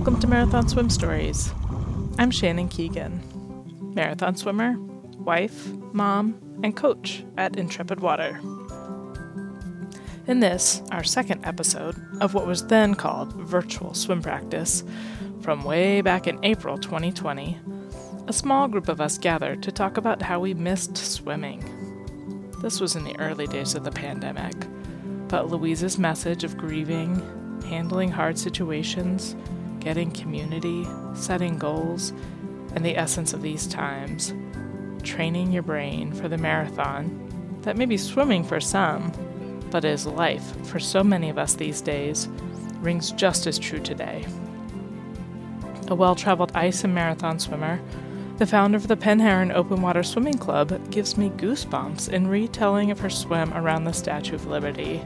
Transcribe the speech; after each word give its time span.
Welcome 0.00 0.20
to 0.20 0.28
Marathon 0.28 0.66
Swim 0.66 0.88
Stories. 0.88 1.52
I'm 2.18 2.30
Shannon 2.30 2.68
Keegan, 2.70 3.92
marathon 3.94 4.34
swimmer, 4.34 4.78
wife, 5.18 5.66
mom, 5.92 6.40
and 6.62 6.74
coach 6.74 7.22
at 7.36 7.56
Intrepid 7.56 8.00
Water. 8.00 8.40
In 10.26 10.40
this, 10.40 10.80
our 10.90 11.04
second 11.04 11.44
episode 11.44 11.96
of 12.22 12.32
what 12.32 12.46
was 12.46 12.66
then 12.66 12.94
called 12.94 13.34
virtual 13.34 13.92
swim 13.92 14.22
practice, 14.22 14.84
from 15.42 15.64
way 15.64 16.00
back 16.00 16.26
in 16.26 16.42
April 16.42 16.78
2020, 16.78 17.58
a 18.26 18.32
small 18.32 18.68
group 18.68 18.88
of 18.88 19.02
us 19.02 19.18
gathered 19.18 19.62
to 19.64 19.70
talk 19.70 19.98
about 19.98 20.22
how 20.22 20.40
we 20.40 20.54
missed 20.54 20.96
swimming. 20.96 21.62
This 22.62 22.80
was 22.80 22.96
in 22.96 23.04
the 23.04 23.20
early 23.20 23.46
days 23.46 23.74
of 23.74 23.84
the 23.84 23.92
pandemic, 23.92 24.54
but 25.28 25.50
Louise's 25.50 25.98
message 25.98 26.42
of 26.42 26.56
grieving, 26.56 27.20
handling 27.66 28.10
hard 28.10 28.38
situations, 28.38 29.36
getting 29.80 30.10
community, 30.12 30.86
setting 31.14 31.58
goals, 31.58 32.12
and 32.74 32.84
the 32.84 32.96
essence 32.96 33.32
of 33.32 33.42
these 33.42 33.66
times, 33.66 34.32
training 35.02 35.50
your 35.50 35.62
brain 35.62 36.12
for 36.12 36.28
the 36.28 36.38
marathon 36.38 37.58
that 37.62 37.76
may 37.76 37.86
be 37.86 37.96
swimming 37.96 38.44
for 38.44 38.60
some, 38.60 39.12
but 39.70 39.84
is 39.84 40.06
life 40.06 40.66
for 40.66 40.78
so 40.78 41.02
many 41.02 41.28
of 41.30 41.38
us 41.38 41.54
these 41.54 41.80
days, 41.80 42.28
rings 42.80 43.12
just 43.12 43.46
as 43.46 43.58
true 43.58 43.80
today. 43.80 44.24
A 45.88 45.94
well 45.94 46.14
traveled 46.14 46.52
ice 46.54 46.84
and 46.84 46.94
marathon 46.94 47.38
swimmer, 47.38 47.80
the 48.38 48.46
founder 48.46 48.78
of 48.78 48.88
the 48.88 48.96
Penn 48.96 49.52
Open 49.52 49.82
Water 49.82 50.02
Swimming 50.02 50.38
Club 50.38 50.90
gives 50.90 51.18
me 51.18 51.28
goosebumps 51.30 52.08
in 52.08 52.26
retelling 52.26 52.90
of 52.90 53.00
her 53.00 53.10
swim 53.10 53.52
around 53.52 53.84
the 53.84 53.92
Statue 53.92 54.34
of 54.34 54.46
Liberty 54.46 55.02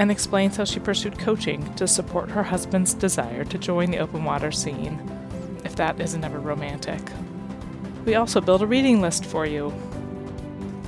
and 0.00 0.10
explains 0.10 0.56
how 0.56 0.64
she 0.64 0.80
pursued 0.80 1.18
coaching 1.18 1.74
to 1.74 1.86
support 1.86 2.30
her 2.30 2.42
husband's 2.42 2.94
desire 2.94 3.44
to 3.44 3.58
join 3.58 3.90
the 3.90 3.98
open 3.98 4.24
water 4.24 4.50
scene, 4.50 4.98
if 5.62 5.76
that 5.76 6.00
isn't 6.00 6.24
ever 6.24 6.38
romantic. 6.38 7.02
We 8.06 8.14
also 8.14 8.40
build 8.40 8.62
a 8.62 8.66
reading 8.66 9.02
list 9.02 9.26
for 9.26 9.44
you. 9.44 9.74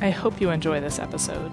I 0.01 0.09
hope 0.09 0.41
you 0.41 0.49
enjoy 0.49 0.81
this 0.81 0.99
episode. 0.99 1.53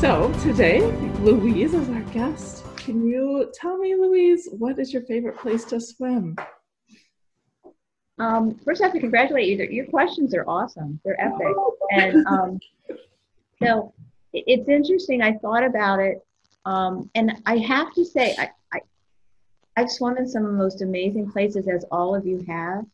So, 0.00 0.32
today, 0.42 0.80
Louise 1.20 1.72
is 1.72 1.88
our 1.88 2.00
guest 2.12 2.59
can 2.80 3.06
you 3.06 3.50
tell 3.54 3.76
me, 3.76 3.94
Louise, 3.94 4.48
what 4.50 4.78
is 4.78 4.92
your 4.92 5.02
favorite 5.02 5.38
place 5.38 5.64
to 5.66 5.80
swim? 5.80 6.36
Um, 8.18 8.54
first, 8.64 8.80
I 8.80 8.84
have 8.86 8.94
to 8.94 9.00
congratulate 9.00 9.48
you. 9.48 9.64
Your 9.66 9.86
questions 9.86 10.34
are 10.34 10.44
awesome. 10.46 11.00
They're 11.04 11.20
epic. 11.20 11.54
And 11.92 12.26
um, 12.26 12.60
so 13.62 13.92
it's 14.32 14.68
interesting. 14.68 15.22
I 15.22 15.34
thought 15.38 15.64
about 15.64 16.00
it. 16.00 16.24
Um, 16.64 17.10
and 17.14 17.32
I 17.46 17.58
have 17.58 17.92
to 17.94 18.04
say, 18.04 18.34
I, 18.38 18.50
I, 18.72 18.80
I've 19.76 19.90
swum 19.90 20.18
in 20.18 20.28
some 20.28 20.44
of 20.44 20.52
the 20.52 20.58
most 20.58 20.82
amazing 20.82 21.30
places, 21.30 21.68
as 21.68 21.84
all 21.90 22.14
of 22.14 22.26
you 22.26 22.44
have. 22.48 22.84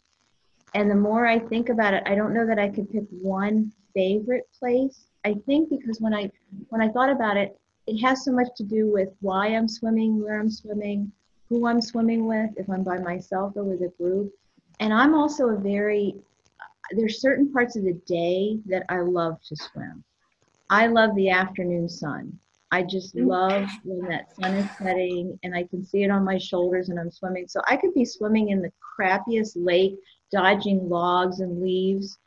And 0.75 0.91
the 0.91 0.95
more 0.97 1.27
I 1.27 1.39
think 1.39 1.69
about 1.69 1.95
it, 1.95 2.03
I 2.06 2.15
don't 2.15 2.34
know 2.34 2.47
that 2.47 2.59
I 2.59 2.69
could 2.69 2.91
pick 2.91 3.05
one 3.11 3.73
favorite 3.95 4.48
place. 4.59 5.06
I 5.25 5.34
think 5.47 5.71
because 5.71 6.00
when 6.00 6.15
I 6.15 6.31
when 6.69 6.81
I 6.81 6.89
thought 6.89 7.11
about 7.11 7.37
it, 7.37 7.59
it 7.87 7.98
has 7.98 8.25
so 8.25 8.33
much 8.33 8.48
to 8.56 8.65
do 8.65 8.91
with 8.91 9.11
why 9.20 9.48
I'm 9.48 9.69
swimming, 9.69 10.23
where 10.23 10.41
I'm 10.41 10.51
swimming, 10.51 11.12
who 11.48 11.67
I'm 11.67 11.81
swimming 11.81 12.27
with, 12.27 12.51
if 12.56 12.69
I'm 12.69 12.83
by 12.83 12.98
myself 12.98 13.53
or 13.56 13.62
with 13.62 13.83
a 13.83 13.93
group. 14.01 14.33
And 14.81 14.93
I'm 14.93 15.15
also 15.15 15.49
a 15.49 15.56
very, 15.56 16.16
there's 16.91 17.21
certain 17.21 17.53
parts 17.53 17.77
of 17.77 17.84
the 17.84 18.00
day 18.06 18.59
that 18.66 18.84
I 18.88 19.00
love 19.00 19.41
to 19.49 19.56
swim. 19.56 20.03
I 20.69 20.88
love 20.88 21.15
the 21.15 21.31
afternoon 21.31 21.88
sun. 21.88 22.37
I 22.72 22.83
just 22.83 23.15
mm. 23.15 23.28
love 23.28 23.69
when 23.84 24.09
that 24.09 24.34
sun 24.34 24.55
is 24.55 24.69
setting 24.77 25.38
and 25.44 25.55
I 25.55 25.62
can 25.62 25.84
see 25.84 26.03
it 26.03 26.11
on 26.11 26.25
my 26.25 26.38
shoulders 26.38 26.88
and 26.88 26.99
I'm 26.99 27.12
swimming. 27.12 27.47
So 27.47 27.61
I 27.69 27.77
could 27.77 27.94
be 27.94 28.05
swimming 28.05 28.49
in 28.49 28.61
the 28.61 28.72
crappiest 28.99 29.53
lake, 29.55 29.97
dodging 30.32 30.88
logs 30.88 31.38
and 31.38 31.62
leaves, 31.62 32.19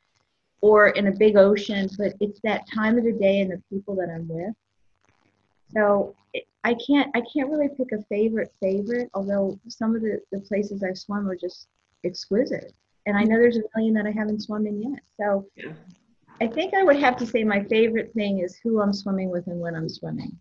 or 0.62 0.90
in 0.90 1.08
a 1.08 1.12
big 1.12 1.36
ocean, 1.36 1.90
but 1.98 2.14
it's 2.22 2.40
that 2.44 2.64
time 2.74 2.98
of 2.98 3.04
the 3.04 3.12
day 3.12 3.42
and 3.42 3.52
the 3.52 3.62
people 3.70 3.96
that 3.96 4.10
I'm 4.10 4.28
with 4.30 4.56
so 5.74 6.16
I 6.64 6.76
can't 6.76 7.10
I 7.16 7.22
can't 7.22 7.50
really 7.50 7.70
pick 7.70 7.92
a 7.92 8.04
favorite 8.04 8.52
favorite, 8.60 9.10
although 9.14 9.60
some 9.68 9.96
of 9.96 10.02
the, 10.02 10.22
the 10.32 10.40
places 10.42 10.84
I've 10.84 10.98
swum 10.98 11.30
are 11.30 11.36
just 11.36 11.68
exquisite. 12.04 12.74
And 13.06 13.18
I 13.18 13.24
know 13.24 13.38
there's 13.38 13.58
a 13.58 13.64
million 13.76 13.94
that 13.96 14.06
I 14.06 14.12
haven't 14.12 14.42
swum 14.42 14.68
in 14.68 14.82
yet. 14.82 15.02
So 15.20 15.46
I 16.42 16.48
think 16.48 16.74
I 16.74 16.84
would 16.84 16.98
have 16.98 17.18
to 17.18 17.26
say 17.26 17.44
my 17.44 17.64
favorite 17.64 18.14
thing 18.14 18.40
is 18.40 18.60
who 18.64 18.82
I'm 18.82 18.94
swimming 18.94 19.30
with 19.30 19.48
and 19.48 19.60
when 19.60 19.76
I'm 19.76 19.90
swimming. 19.90 20.38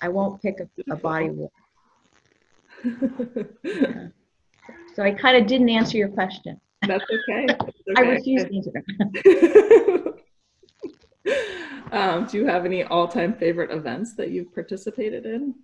I 0.00 0.08
won't 0.08 0.40
pick 0.40 0.60
a, 0.60 0.68
a 0.92 0.96
body 0.96 1.30
yeah. 2.84 2.88
So 4.94 5.04
I 5.04 5.12
kind 5.12 5.36
of 5.36 5.46
didn't 5.46 5.68
answer 5.68 5.96
your 5.96 6.08
question. 6.08 6.60
That's 6.86 7.04
okay. 7.04 7.46
That's 7.46 7.60
okay. 7.62 7.74
I 7.96 8.00
refuse 8.00 8.44
to 8.44 8.56
answer. 8.56 10.04
Um, 11.92 12.26
do 12.26 12.38
you 12.38 12.46
have 12.46 12.64
any 12.64 12.84
all-time 12.84 13.34
favorite 13.34 13.70
events 13.70 14.14
that 14.14 14.30
you've 14.30 14.54
participated 14.54 15.26
in? 15.26 15.54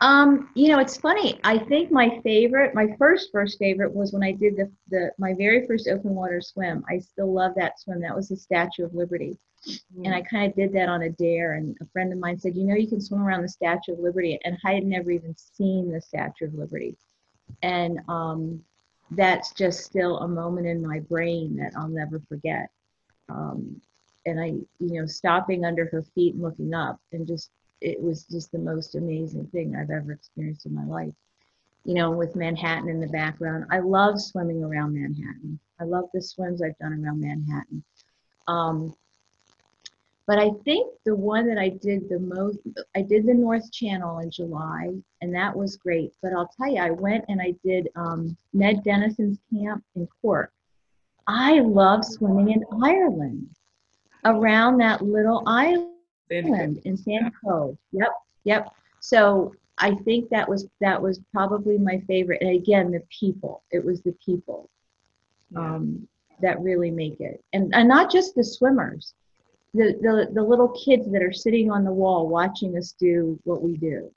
Um, 0.00 0.50
you 0.54 0.68
know, 0.68 0.80
it's 0.80 0.96
funny. 0.96 1.40
I 1.44 1.58
think 1.58 1.90
my 1.90 2.20
favorite, 2.22 2.74
my 2.74 2.88
first 2.98 3.30
first 3.32 3.58
favorite 3.58 3.92
was 3.92 4.12
when 4.12 4.22
I 4.22 4.32
did 4.32 4.56
the, 4.56 4.70
the 4.90 5.10
my 5.18 5.34
very 5.34 5.66
first 5.66 5.88
open 5.88 6.14
water 6.14 6.40
swim. 6.40 6.84
I 6.90 6.98
still 6.98 7.32
love 7.32 7.52
that 7.56 7.80
swim. 7.80 8.00
That 8.00 8.14
was 8.14 8.28
the 8.28 8.36
Statue 8.36 8.84
of 8.84 8.94
Liberty. 8.94 9.38
Mm. 9.66 10.06
And 10.06 10.14
I 10.14 10.22
kind 10.22 10.50
of 10.50 10.56
did 10.56 10.72
that 10.74 10.88
on 10.88 11.02
a 11.02 11.10
dare. 11.10 11.54
And 11.54 11.76
a 11.80 11.86
friend 11.86 12.12
of 12.12 12.18
mine 12.18 12.38
said, 12.38 12.56
you 12.56 12.64
know, 12.64 12.74
you 12.74 12.88
can 12.88 13.00
swim 13.00 13.22
around 13.22 13.42
the 13.42 13.48
Statue 13.48 13.92
of 13.92 13.98
Liberty. 13.98 14.38
And 14.44 14.58
I 14.64 14.74
had 14.74 14.84
never 14.84 15.10
even 15.10 15.34
seen 15.36 15.90
the 15.90 16.00
Statue 16.00 16.46
of 16.46 16.54
Liberty. 16.54 16.96
And 17.62 18.00
um, 18.08 18.62
that's 19.12 19.52
just 19.52 19.84
still 19.84 20.18
a 20.18 20.28
moment 20.28 20.66
in 20.66 20.86
my 20.86 21.00
brain 21.00 21.56
that 21.56 21.72
I'll 21.76 21.88
never 21.88 22.20
forget. 22.28 22.68
Um, 23.28 23.80
and 24.26 24.40
I, 24.40 24.46
you 24.46 25.00
know, 25.00 25.06
stopping 25.06 25.64
under 25.64 25.86
her 25.86 26.02
feet 26.14 26.34
and 26.34 26.42
looking 26.42 26.74
up, 26.74 27.00
and 27.12 27.26
just 27.26 27.50
it 27.80 28.00
was 28.00 28.24
just 28.24 28.50
the 28.52 28.58
most 28.58 28.94
amazing 28.94 29.46
thing 29.48 29.76
I've 29.76 29.90
ever 29.90 30.12
experienced 30.12 30.66
in 30.66 30.74
my 30.74 30.84
life. 30.84 31.12
You 31.84 31.94
know, 31.94 32.10
with 32.10 32.34
Manhattan 32.34 32.88
in 32.88 32.98
the 32.98 33.08
background. 33.08 33.66
I 33.70 33.80
love 33.80 34.18
swimming 34.20 34.64
around 34.64 34.94
Manhattan. 34.94 35.58
I 35.78 35.84
love 35.84 36.04
the 36.14 36.22
swims 36.22 36.62
I've 36.62 36.78
done 36.78 37.04
around 37.04 37.20
Manhattan. 37.20 37.84
Um, 38.48 38.94
but 40.26 40.38
I 40.38 40.50
think 40.64 40.90
the 41.04 41.14
one 41.14 41.46
that 41.48 41.58
I 41.58 41.68
did 41.68 42.08
the 42.08 42.18
most, 42.18 42.58
I 42.96 43.02
did 43.02 43.26
the 43.26 43.34
North 43.34 43.70
Channel 43.70 44.20
in 44.20 44.30
July, 44.30 44.94
and 45.20 45.34
that 45.34 45.54
was 45.54 45.76
great. 45.76 46.14
But 46.22 46.32
I'll 46.32 46.50
tell 46.56 46.72
you, 46.72 46.80
I 46.80 46.90
went 46.90 47.26
and 47.28 47.42
I 47.42 47.54
did 47.62 47.88
um, 47.94 48.34
Ned 48.54 48.82
Denison's 48.82 49.38
camp 49.52 49.84
in 49.94 50.08
Cork. 50.22 50.50
I 51.26 51.60
love 51.60 52.04
swimming 52.04 52.50
in 52.50 52.64
Ireland 52.82 53.50
around 54.24 54.78
that 54.78 55.02
little 55.02 55.42
island 55.46 55.90
in 56.30 56.96
Sand 56.96 57.32
Cove. 57.44 57.76
Yep, 57.92 58.12
yep. 58.44 58.68
So 59.00 59.54
I 59.78 59.94
think 60.04 60.30
that 60.30 60.48
was 60.48 60.66
that 60.80 61.00
was 61.00 61.20
probably 61.32 61.78
my 61.78 61.98
favorite. 62.06 62.42
And 62.42 62.50
again, 62.50 62.90
the 62.90 63.02
people. 63.10 63.62
It 63.70 63.84
was 63.84 64.02
the 64.02 64.16
people 64.24 64.70
um, 65.56 66.08
that 66.40 66.60
really 66.60 66.90
make 66.90 67.20
it, 67.20 67.42
and 67.52 67.74
and 67.74 67.88
not 67.88 68.10
just 68.10 68.34
the 68.34 68.44
swimmers, 68.44 69.14
the 69.74 69.98
the 70.00 70.32
the 70.32 70.42
little 70.42 70.68
kids 70.68 71.10
that 71.10 71.22
are 71.22 71.32
sitting 71.32 71.70
on 71.70 71.84
the 71.84 71.92
wall 71.92 72.28
watching 72.28 72.76
us 72.76 72.94
do 72.98 73.38
what 73.44 73.62
we 73.62 73.76
do. 73.76 74.10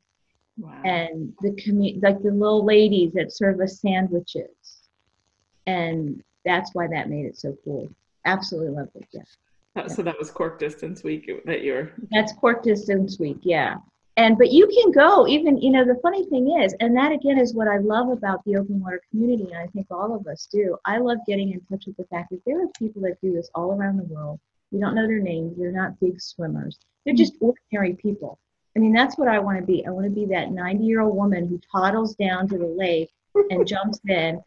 Wow. 0.59 0.81
And 0.83 1.33
the 1.41 1.51
commu- 1.51 2.01
like 2.01 2.21
the 2.21 2.31
little 2.31 2.65
ladies 2.65 3.13
that 3.13 3.31
serve 3.31 3.59
us 3.59 3.79
sandwiches, 3.79 4.87
and 5.65 6.23
that's 6.45 6.73
why 6.73 6.87
that 6.87 7.09
made 7.09 7.25
it 7.25 7.37
so 7.37 7.55
cool. 7.63 7.89
Absolutely 8.25 8.71
loved 8.71 8.93
Yeah. 9.77 9.87
So 9.87 10.01
that 10.03 10.17
was 10.17 10.31
Cork 10.31 10.59
Distance 10.59 11.03
Week 11.03 11.29
that 11.45 11.63
you're. 11.63 11.91
That's 12.11 12.33
Cork 12.33 12.63
Distance 12.63 13.19
Week, 13.19 13.37
yeah. 13.41 13.75
And 14.17 14.35
but 14.37 14.51
you 14.51 14.67
can 14.67 14.91
go 14.91 15.27
even 15.27 15.61
you 15.61 15.69
know 15.69 15.85
the 15.85 15.99
funny 16.01 16.25
thing 16.25 16.59
is, 16.59 16.73
and 16.79 16.97
that 16.97 17.11
again 17.11 17.37
is 17.37 17.53
what 17.53 17.67
I 17.67 17.77
love 17.77 18.09
about 18.09 18.43
the 18.45 18.57
open 18.57 18.81
water 18.81 19.01
community, 19.11 19.43
and 19.51 19.57
I 19.57 19.67
think 19.67 19.87
all 19.91 20.15
of 20.15 20.25
us 20.25 20.47
do. 20.51 20.75
I 20.85 20.97
love 20.97 21.19
getting 21.27 21.51
in 21.51 21.61
touch 21.69 21.85
with 21.85 21.97
the 21.97 22.05
fact 22.05 22.31
that 22.31 22.41
there 22.45 22.63
are 22.63 22.67
people 22.79 23.01
that 23.03 23.21
do 23.21 23.31
this 23.31 23.49
all 23.53 23.71
around 23.71 23.97
the 23.97 24.13
world. 24.13 24.39
We 24.71 24.79
don't 24.79 24.95
know 24.95 25.05
their 25.05 25.19
names. 25.19 25.55
They're 25.55 25.71
not 25.71 25.99
big 25.99 26.19
swimmers. 26.19 26.79
They're 27.05 27.13
just 27.13 27.35
ordinary 27.39 27.93
people. 27.93 28.39
I 28.75 28.79
mean, 28.79 28.91
that's 28.91 29.17
what 29.17 29.27
I 29.27 29.39
want 29.39 29.59
to 29.59 29.65
be. 29.65 29.85
I 29.85 29.91
want 29.91 30.05
to 30.05 30.11
be 30.11 30.25
that 30.25 30.51
90 30.51 30.83
year 30.83 31.01
old 31.01 31.15
woman 31.15 31.47
who 31.47 31.61
toddles 31.71 32.15
down 32.15 32.47
to 32.49 32.57
the 32.57 32.65
lake 32.65 33.11
and 33.51 33.67
jumps 33.75 33.99
in, 34.07 34.41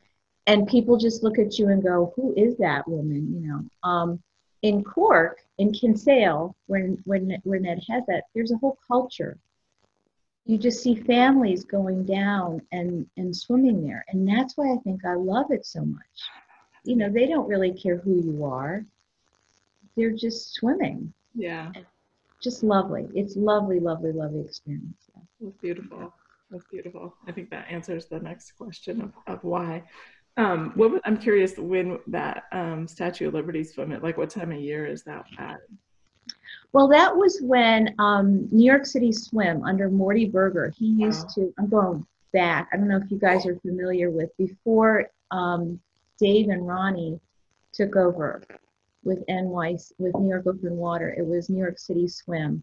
and 0.47 0.67
people 0.67 0.97
just 0.97 1.23
look 1.23 1.38
at 1.38 1.61
you 1.61 1.69
and 1.69 1.81
go, 1.81 2.12
"Who 2.17 2.35
is 2.37 2.56
that 2.59 2.88
woman?" 2.88 3.33
You 3.33 3.49
know. 3.49 3.88
Um, 3.88 4.23
in 4.62 4.85
Cork, 4.85 5.41
in 5.59 5.73
Kinsale, 5.73 6.55
when 6.67 6.99
when 7.05 7.39
where 7.45 7.61
Ned 7.61 7.83
has 7.89 8.05
that, 8.07 8.25
there's 8.35 8.53
a 8.53 8.57
whole 8.59 8.79
culture. 8.87 9.39
You 10.47 10.59
just 10.59 10.83
see 10.83 10.95
families 10.95 11.65
going 11.65 12.05
down 12.05 12.61
and 12.73 13.07
and 13.17 13.35
swimming 13.37 13.83
there, 13.87 14.05
and 14.09 14.27
that's 14.29 14.57
why 14.57 14.73
I 14.73 14.79
think 14.85 15.05
I 15.05 15.15
love 15.15 15.51
it 15.51 15.65
so 15.67 15.85
much. 15.85 16.19
you 16.85 16.97
know, 16.97 17.11
they 17.11 17.27
don't 17.27 17.49
really 17.49 17.73
care 17.73 17.97
who 17.99 18.21
you 18.23 18.45
are. 18.45 18.85
They're 19.97 20.12
just 20.12 20.55
swimming. 20.55 21.12
Yeah. 21.35 21.73
Just 22.43 22.62
lovely. 22.62 23.07
It's 23.15 23.37
lovely, 23.37 23.81
lovely, 23.81 24.12
lovely 24.12 24.41
experience. 24.41 25.11
Yeah. 25.15 25.23
That's 25.41 25.57
beautiful. 25.59 26.15
That's 26.51 26.65
beautiful. 26.71 27.15
I 27.27 27.33
think 27.33 27.51
that 27.51 27.67
answers 27.71 28.07
the 28.07 28.19
next 28.19 28.53
question 28.53 29.03
of, 29.03 29.12
of 29.27 29.45
why. 29.45 29.83
Um, 30.37 30.73
what, 30.75 31.00
I'm 31.05 31.17
curious 31.19 31.56
when 31.59 31.99
that 32.06 32.44
um, 32.53 32.87
Statue 32.87 33.29
of 33.29 33.35
Liberty 33.35 33.65
swim 33.65 33.93
at, 33.93 34.03
like 34.03 34.17
what 34.17 34.31
time 34.31 34.53
of 34.53 34.61
year 34.61 34.87
is 34.87 35.03
that 35.05 35.25
at? 35.38 35.61
Well, 36.73 36.88
that 36.88 37.15
was 37.15 37.41
when 37.43 37.94
um, 37.99 38.49
New 38.53 38.65
York 38.65 38.87
City 38.87 39.12
Swim 39.12 39.65
under 39.65 39.91
Morty 39.91 40.27
Berger, 40.27 40.73
he 40.77 40.87
used 40.87 41.27
Wow. 41.27 41.32
to, 41.35 41.55
I'm 41.59 41.69
going 41.69 42.06
back, 42.32 42.69
I 42.73 42.77
don't 42.77 42.88
know 42.88 42.99
if 42.99 43.11
you 43.11 43.19
guys 43.19 43.44
are 43.44 43.56
familiar 43.56 44.11
with, 44.11 44.31
before 44.37 45.11
um, 45.32 45.81
Dave 46.19 46.49
and 46.49 46.62
Rondi 46.62 47.19
took 47.73 47.97
over 47.97 48.43
with 49.03 49.19
NY, 49.29 49.79
with 49.99 50.15
New 50.15 50.29
York 50.29 50.47
Open 50.47 50.76
Water, 50.76 51.15
it 51.17 51.26
was 51.26 51.49
New 51.49 51.59
York 51.59 51.79
City 51.79 52.06
Swim. 52.06 52.62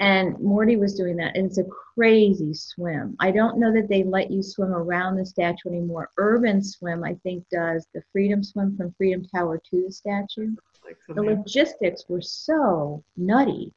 And 0.00 0.38
Morty 0.40 0.76
was 0.76 0.94
doing 0.94 1.16
that, 1.16 1.36
and 1.36 1.46
it's 1.46 1.58
a 1.58 1.64
crazy 1.64 2.52
swim. 2.54 3.16
I 3.20 3.30
don't 3.30 3.58
know 3.58 3.72
that 3.72 3.88
they 3.88 4.02
let 4.02 4.30
you 4.30 4.42
swim 4.42 4.72
around 4.72 5.16
the 5.16 5.24
statue 5.24 5.68
anymore. 5.68 6.10
Urban 6.18 6.62
Swim, 6.62 7.04
I 7.04 7.14
think, 7.22 7.44
does 7.50 7.86
the 7.94 8.02
Freedom 8.12 8.42
Swim 8.42 8.76
from 8.76 8.92
Freedom 8.98 9.24
Tower 9.24 9.60
to 9.70 9.82
the 9.84 9.92
statue 9.92 10.54
the 11.08 11.22
logistics 11.22 12.04
were 12.08 12.20
so 12.20 13.02
nutty. 13.16 13.72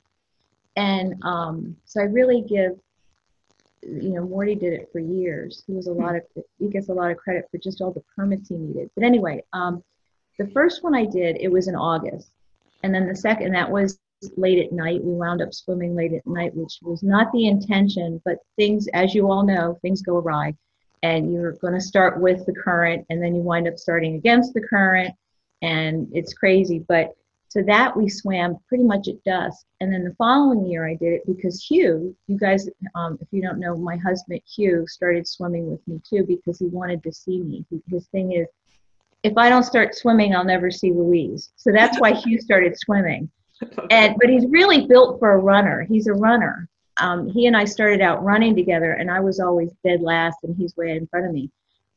And 0.76 1.16
um, 1.24 1.76
so 1.86 2.02
I 2.02 2.06
really 2.06 2.42
give, 2.42 2.80
you 3.82 4.14
know, 4.14 4.26
Morty 4.26 4.56
did 4.56 4.74
it 4.74 4.90
for 4.92 5.00
years. 5.00 5.64
He 5.68 5.74
was 5.74 5.88
a 5.88 5.92
lot 5.92 6.16
of, 6.16 6.24
he 6.60 6.68
gets 6.68 6.90
a 6.90 6.94
lot 6.94 7.12
of 7.12 7.18
credit 7.18 7.48
for 7.52 7.58
just 7.58 7.82
all 7.82 7.92
the 7.92 8.04
permits 8.16 8.50
he 8.50 8.56
needed. 8.56 8.90
But 8.96 9.04
anyway, 9.04 9.44
um, 9.54 9.84
the 10.38 10.48
first 10.48 10.84
one 10.84 10.96
I 10.96 11.06
did, 11.06 11.38
it 11.40 11.52
was 11.52 11.68
in 11.68 11.76
August. 11.76 12.30
And 12.84 12.94
then 12.94 13.08
the 13.08 13.16
second, 13.16 13.54
that 13.54 13.70
was 13.70 13.99
late 14.38 14.60
at 14.60 14.72
night. 14.72 15.04
We 15.04 15.14
wound 15.14 15.42
up 15.42 15.54
swimming 15.54 15.96
late 15.96 16.14
at 16.14 16.26
night, 16.26 16.56
which 16.56 16.80
was 16.82 17.04
not 17.04 17.32
the 17.32 17.48
intention, 17.48 18.22
but 18.26 18.38
things, 18.56 18.88
as 18.94 19.14
you 19.14 19.30
all 19.30 19.46
know, 19.46 19.80
things 19.82 20.02
go 20.02 20.18
awry. 20.18 20.56
And 21.02 21.32
you're 21.32 21.54
going 21.54 21.74
to 21.74 21.82
start 21.82 22.20
with 22.20 22.46
the 22.46 22.54
current, 22.54 23.06
and 23.10 23.24
then 23.24 23.34
you 23.36 23.42
wind 23.42 23.68
up 23.68 23.78
starting 23.78 24.16
against 24.16 24.54
the 24.54 24.62
current, 24.62 25.14
and 25.62 26.08
it's 26.12 26.34
crazy. 26.34 26.84
But 26.88 27.14
so 27.50 27.64
that 27.64 27.98
we 27.98 28.08
swam 28.08 28.58
pretty 28.68 28.84
much 28.84 29.08
at 29.08 29.24
dusk. 29.24 29.66
And 29.82 29.92
then 29.92 30.04
the 30.04 30.14
following 30.16 30.68
year 30.68 30.88
I 30.88 30.94
did 30.94 31.14
it 31.14 31.26
because 31.26 31.64
Hugh, 31.64 32.16
you 32.28 32.38
guys, 32.38 32.70
um, 32.94 33.18
if 33.20 33.28
you 33.32 33.42
don't 33.42 33.60
know, 33.60 33.76
my 33.76 33.98
husband 33.98 34.42
Hugh 34.46 34.86
started 34.88 35.28
swimming 35.28 35.70
with 35.72 35.86
me 35.88 36.00
too 36.08 36.26
because 36.28 36.60
he 36.60 36.68
wanted 36.68 37.02
to 37.04 37.12
see 37.12 37.42
me. 37.42 37.66
His 37.90 38.06
thing 38.08 38.34
is, 38.34 38.48
if 39.24 39.36
I 39.36 39.50
don't 39.50 39.64
start 39.64 39.96
swimming, 39.96 40.36
I'll 40.36 40.46
never 40.46 40.70
see 40.70 40.92
Louise. 40.92 41.52
So 41.56 41.72
that's 41.72 42.00
why 42.00 42.14
Hugh 42.14 42.40
started 42.40 42.78
swimming. 42.78 43.30
And 43.92 44.16
but 44.20 44.30
he's 44.30 44.46
really 44.50 44.88
built 44.88 45.20
for 45.20 45.34
a 45.34 45.38
runner. 45.38 45.84
He's 45.84 46.08
a 46.08 46.14
runner. 46.14 46.70
Um, 46.98 47.30
he 47.30 47.46
and 47.46 47.58
I 47.58 47.66
started 47.66 48.02
out 48.02 48.24
running 48.24 48.56
together, 48.56 48.94
and 48.94 49.10
I 49.12 49.20
was 49.20 49.40
always 49.40 49.72
dead 49.86 50.02
last, 50.02 50.38
and 50.44 50.56
he's 50.56 50.76
way 50.78 50.92
in 50.92 51.08
front 51.08 51.26
of 51.26 51.34
me. 51.34 51.50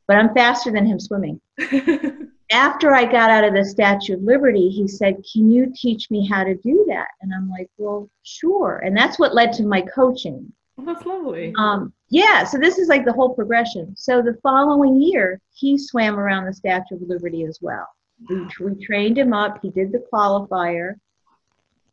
But 0.07 0.17
I'm 0.17 0.33
faster 0.33 0.71
than 0.71 0.85
him 0.85 0.99
swimming 0.99 1.39
after 2.53 2.93
I 2.93 3.05
got 3.05 3.29
out 3.29 3.43
of 3.43 3.53
the 3.53 3.65
Statue 3.65 4.13
of 4.13 4.21
Liberty, 4.21 4.69
he 4.69 4.87
said, 4.87 5.23
Can 5.31 5.51
you 5.51 5.73
teach 5.75 6.09
me 6.11 6.27
how 6.27 6.43
to 6.43 6.55
do 6.55 6.85
that? 6.87 7.07
And 7.21 7.33
I'm 7.33 7.49
like, 7.49 7.69
Well, 7.77 8.09
sure. 8.23 8.81
And 8.85 8.95
that's 8.95 9.19
what 9.19 9.33
led 9.33 9.53
to 9.53 9.63
my 9.63 9.81
coaching. 9.81 10.51
Well, 10.77 10.85
that's 10.85 11.05
lovely. 11.05 11.53
Um, 11.57 11.93
yeah, 12.09 12.43
so 12.43 12.57
this 12.57 12.77
is 12.77 12.87
like 12.87 13.05
the 13.05 13.13
whole 13.13 13.33
progression. 13.33 13.95
So 13.95 14.21
the 14.21 14.37
following 14.41 15.01
year, 15.01 15.39
he 15.53 15.77
swam 15.77 16.19
around 16.19 16.45
the 16.45 16.53
Statue 16.53 16.95
of 16.95 17.01
Liberty 17.01 17.43
as 17.43 17.59
well. 17.61 17.87
We, 18.29 18.47
we 18.59 18.83
trained 18.83 19.17
him 19.17 19.33
up, 19.33 19.59
he 19.61 19.69
did 19.69 19.91
the 19.91 20.03
qualifier. 20.11 20.95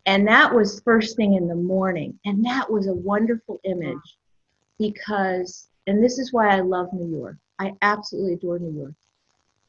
And 0.06 0.26
that 0.26 0.54
was 0.54 0.80
first 0.80 1.16
thing 1.16 1.34
in 1.34 1.46
the 1.46 1.54
morning. 1.54 2.18
And 2.24 2.44
that 2.44 2.70
was 2.70 2.86
a 2.86 2.94
wonderful 2.94 3.60
image 3.64 4.16
because, 4.78 5.68
and 5.86 6.02
this 6.02 6.18
is 6.18 6.32
why 6.32 6.56
I 6.56 6.60
love 6.60 6.92
New 6.92 7.08
York. 7.08 7.36
I 7.58 7.74
absolutely 7.82 8.34
adore 8.34 8.58
New 8.58 8.76
York. 8.78 8.94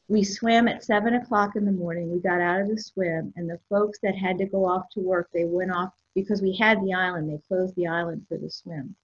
We 0.07 0.23
swam 0.23 0.67
at 0.67 0.83
seven 0.83 1.15
o'clock 1.15 1.55
in 1.55 1.65
the 1.65 1.71
morning. 1.71 2.11
We 2.11 2.19
got 2.19 2.41
out 2.41 2.61
of 2.61 2.69
the 2.69 2.77
swim, 2.77 3.33
and 3.35 3.49
the 3.49 3.59
folks 3.69 3.99
that 4.03 4.15
had 4.15 4.37
to 4.39 4.45
go 4.45 4.65
off 4.65 4.89
to 4.91 4.99
work, 4.99 5.29
they 5.33 5.45
went 5.45 5.71
off 5.71 5.93
because 6.15 6.41
we 6.41 6.53
had 6.53 6.81
the 6.83 6.93
island. 6.93 7.29
They 7.29 7.39
closed 7.47 7.75
the 7.75 7.87
island 7.87 8.25
for 8.27 8.37
the 8.37 8.49
swim. 8.49 8.95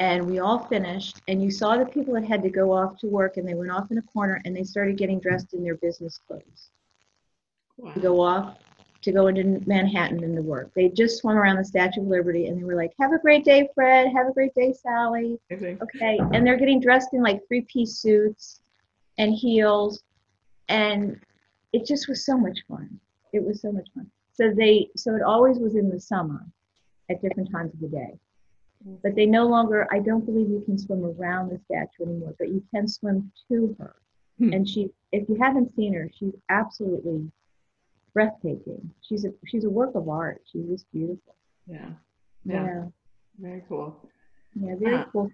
And 0.00 0.26
we 0.26 0.38
all 0.38 0.58
finished, 0.58 1.20
and 1.28 1.42
you 1.42 1.50
saw 1.50 1.76
the 1.76 1.84
people 1.84 2.14
that 2.14 2.24
had 2.24 2.42
to 2.42 2.50
go 2.50 2.72
off 2.72 2.98
to 2.98 3.06
work, 3.06 3.36
and 3.36 3.46
they 3.46 3.54
went 3.54 3.70
off 3.70 3.90
in 3.90 3.98
a 3.98 4.02
corner 4.02 4.40
and 4.44 4.56
they 4.56 4.64
started 4.64 4.96
getting 4.96 5.20
dressed 5.20 5.52
in 5.52 5.62
their 5.62 5.76
business 5.76 6.18
clothes 6.26 6.70
wow. 7.76 7.92
to 7.92 8.00
go 8.00 8.20
off 8.20 8.56
to 9.02 9.12
go 9.12 9.28
into 9.28 9.66
Manhattan 9.66 10.22
and 10.22 10.36
to 10.36 10.42
work. 10.42 10.70
They 10.74 10.88
just 10.88 11.18
swam 11.18 11.36
around 11.36 11.56
the 11.56 11.64
Statue 11.64 12.02
of 12.02 12.06
Liberty 12.06 12.46
and 12.46 12.58
they 12.58 12.64
were 12.64 12.74
like, 12.74 12.92
Have 13.00 13.12
a 13.12 13.18
great 13.18 13.44
day, 13.44 13.68
Fred. 13.74 14.12
Have 14.14 14.28
a 14.28 14.32
great 14.32 14.54
day, 14.54 14.72
Sally. 14.72 15.38
Okay. 15.50 16.18
And 16.32 16.46
they're 16.46 16.58
getting 16.58 16.80
dressed 16.80 17.14
in 17.14 17.22
like 17.22 17.40
three 17.48 17.62
piece 17.62 17.96
suits 17.96 18.60
and 19.18 19.34
heels. 19.34 20.02
And 20.68 21.18
it 21.72 21.86
just 21.86 22.08
was 22.08 22.24
so 22.24 22.36
much 22.36 22.58
fun. 22.68 23.00
It 23.32 23.44
was 23.44 23.60
so 23.60 23.72
much 23.72 23.88
fun. 23.94 24.10
So 24.32 24.52
they 24.54 24.90
so 24.96 25.14
it 25.14 25.22
always 25.22 25.58
was 25.58 25.76
in 25.76 25.88
the 25.88 26.00
summer 26.00 26.44
at 27.10 27.22
different 27.22 27.50
times 27.50 27.72
of 27.74 27.80
the 27.80 27.88
day. 27.88 28.18
But 29.02 29.14
they 29.14 29.26
no 29.26 29.46
longer 29.46 29.86
I 29.90 29.98
don't 29.98 30.24
believe 30.24 30.48
you 30.48 30.62
can 30.64 30.78
swim 30.78 31.04
around 31.04 31.50
the 31.50 31.58
statue 31.58 32.10
anymore, 32.10 32.34
but 32.38 32.48
you 32.48 32.62
can 32.74 32.88
swim 32.88 33.30
to 33.48 33.76
her. 33.78 33.94
Hmm. 34.38 34.52
And 34.52 34.68
she 34.68 34.90
if 35.12 35.28
you 35.28 35.36
haven't 35.40 35.74
seen 35.74 35.94
her, 35.94 36.10
she's 36.18 36.34
absolutely 36.48 37.30
breathtaking. 38.14 38.90
She's 39.02 39.24
a 39.24 39.32
she's 39.46 39.64
a 39.64 39.70
work 39.70 39.94
of 39.94 40.08
art. 40.08 40.42
She's 40.50 40.66
just 40.66 40.90
beautiful. 40.92 41.34
Yeah. 41.66 41.90
Yeah. 42.44 42.64
Yeah. 42.64 42.84
Very 43.38 43.62
cool. 43.68 43.96
Yeah, 44.54 44.74
very 44.76 44.96
Ah. 44.96 45.08
cool. 45.12 45.30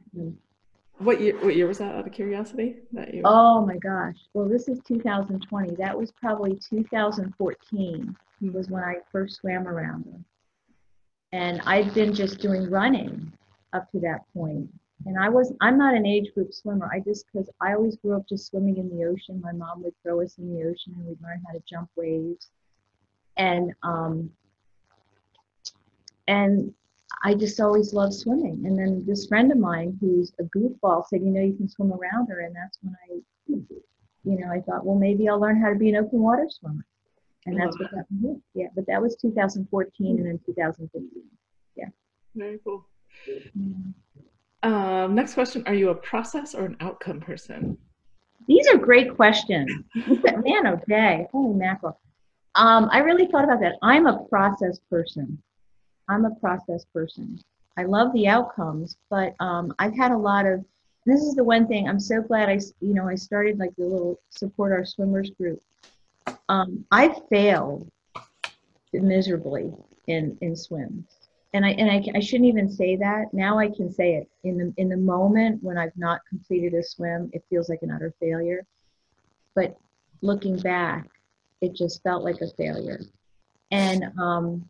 What 0.99 1.21
year? 1.21 1.37
What 1.45 1.55
year 1.57 1.67
was 1.67 1.79
that? 1.79 1.95
Out 1.95 2.07
of 2.07 2.13
curiosity, 2.13 2.77
that 2.93 3.13
you. 3.13 3.23
Oh 3.25 3.65
my 3.67 3.77
gosh. 3.79 4.17
Well, 4.35 4.49
this 4.49 4.69
is 4.69 4.81
2020. 4.87 5.75
That 5.77 5.99
was 5.99 6.11
probably 6.13 6.57
2014 6.57 8.17
was 8.53 8.69
when 8.71 8.83
I 8.85 8.97
first 9.11 9.37
swam 9.37 9.67
around 9.67 10.05
her. 10.05 10.19
And 11.33 11.61
I'd 11.67 11.93
been 11.95 12.15
just 12.15 12.39
doing 12.39 12.71
running 12.71 13.33
up 13.73 13.91
to 13.93 14.01
that 14.01 14.21
point. 14.33 14.69
And 15.05 15.19
I 15.19 15.29
was 15.29 15.53
I'm 15.61 15.77
not 15.79 15.95
an 15.95 16.07
age 16.07 16.33
group 16.35 16.53
swimmer. 16.53 16.89
I 16.93 17.01
just 17.01 17.27
because 17.27 17.51
I 17.61 17.75
always 17.75 17.97
grew 17.97 18.15
up 18.17 18.27
just 18.29 18.47
swimming 18.47 18.77
in 18.79 18.89
the 18.89 19.05
ocean. 19.05 19.41
My 19.41 19.53
mom 19.53 19.83
would 19.83 19.95
throw 20.03 20.21
us 20.23 20.39
in 20.39 20.55
the 20.55 20.65
ocean 20.65 20.95
and 20.97 21.07
we'd 21.07 21.21
learn 21.23 21.43
how 21.47 21.53
to 21.53 21.63
jump 21.69 21.91
waves. 21.97 22.51
And 23.37 23.73
um 23.83 24.31
and 26.29 26.73
I 27.25 27.35
just 27.35 27.61
always 27.61 27.93
loved 27.93 28.15
swimming. 28.15 28.65
And 28.67 28.79
then 28.79 29.05
this 29.07 29.27
friend 29.27 29.51
of 29.51 29.59
mine 29.59 29.97
who's 30.01 30.33
a 30.39 30.45
goofball 30.45 31.05
said, 31.07 31.23
you 31.23 31.31
know, 31.31 31.41
you 31.41 31.55
can 31.55 31.69
swim 31.69 31.93
around 31.93 32.29
her. 32.29 32.41
And 32.41 32.55
that's 32.55 32.79
when 32.83 32.95
I, 33.11 33.21
you 34.25 34.39
know, 34.41 34.51
I 34.51 34.61
thought, 34.61 34.85
well, 34.85 34.99
maybe 34.99 35.29
I'll 35.29 35.41
learn 35.41 35.61
how 35.61 35.69
to 35.69 35.77
be 35.77 35.89
an 35.89 35.97
open 35.97 36.21
water 36.21 36.47
swimmer. 36.49 36.85
And 37.47 37.59
that's 37.59 37.79
what 37.79 37.91
happened. 37.91 38.21
here. 38.23 38.37
Yeah, 38.55 38.67
but 38.75 38.87
that 38.89 39.01
was 39.01 39.17
2014 39.17 40.19
and 40.19 40.27
then 40.27 40.41
2015. 40.45 41.23
Yeah. 41.77 41.85
Very 42.35 42.59
cool. 42.65 42.87
Mm. 43.57 43.95
Um, 44.65 45.15
next 45.15 45.35
question: 45.35 45.63
Are 45.67 45.75
you 45.75 45.91
a 45.91 45.95
process 45.95 46.55
or 46.55 46.65
an 46.65 46.77
outcome 46.81 47.21
person? 47.21 47.79
These 48.49 48.67
are 48.69 48.79
great 48.79 49.15
questions. 49.15 49.71
Man, 49.95 50.67
oh 50.67 50.81
day, 50.89 51.29
holy 51.31 51.55
mackerel. 51.55 52.01
Um, 52.57 52.89
I 52.91 53.01
really 53.01 53.27
thought 53.27 53.45
about 53.45 53.61
that. 53.61 53.77
I'm 53.83 54.07
a 54.07 54.25
process 54.25 54.81
person. 54.91 55.41
I'm 56.09 56.25
a 56.25 56.35
process 56.37 56.87
person. 56.93 57.39
I 57.77 57.85
love 57.85 58.13
the 58.15 58.27
outcomes, 58.29 58.97
but 59.11 59.35
um, 59.41 59.75
I've 59.79 59.95
had 59.95 60.11
a 60.11 60.17
lot 60.17 60.47
of. 60.47 60.65
This 61.05 61.21
is 61.21 61.35
the 61.35 61.45
one 61.45 61.69
thing 61.69 61.89
I'm 61.89 62.01
so 62.01 62.21
glad 62.21 62.49
I, 62.49 62.59
you 62.81 62.95
know, 62.95 63.07
I 63.07 63.15
started 63.15 63.59
like 63.59 63.77
the 63.77 63.85
little 63.85 64.19
support 64.31 64.73
our 64.73 64.85
swimmers 64.85 65.31
group. 65.31 65.61
Um, 66.49 66.85
I 66.91 67.15
failed 67.31 67.89
miserably 68.93 69.73
in 70.07 70.39
in 70.41 70.57
swims, 70.57 71.05
and 71.53 71.67
I 71.67 71.71
and 71.73 71.91
I, 71.91 72.03
I 72.17 72.21
shouldn't 72.21 72.49
even 72.49 72.71
say 72.71 72.97
that. 72.97 73.35
Now 73.35 73.59
I 73.59 73.69
can 73.69 73.93
say 73.93 74.15
it 74.15 74.29
in 74.45 74.57
the 74.57 74.75
in 74.79 74.89
the 74.89 74.97
moment 74.97 75.63
when 75.63 75.77
I've 75.77 75.97
not 75.97 76.23
completed 76.29 76.73
a 76.73 76.83
swim. 76.83 77.29
It 77.35 77.45
feels 77.51 77.69
like 77.69 77.83
an 77.83 77.91
utter 77.91 78.15
failure, 78.19 78.65
but 79.55 79.77
looking 80.23 80.57
back, 80.59 81.07
it 81.61 81.75
just 81.75 82.03
felt 82.03 82.25
like 82.25 82.41
a 82.41 82.51
failure. 82.57 83.01
And 83.71 84.05
um, 84.19 84.69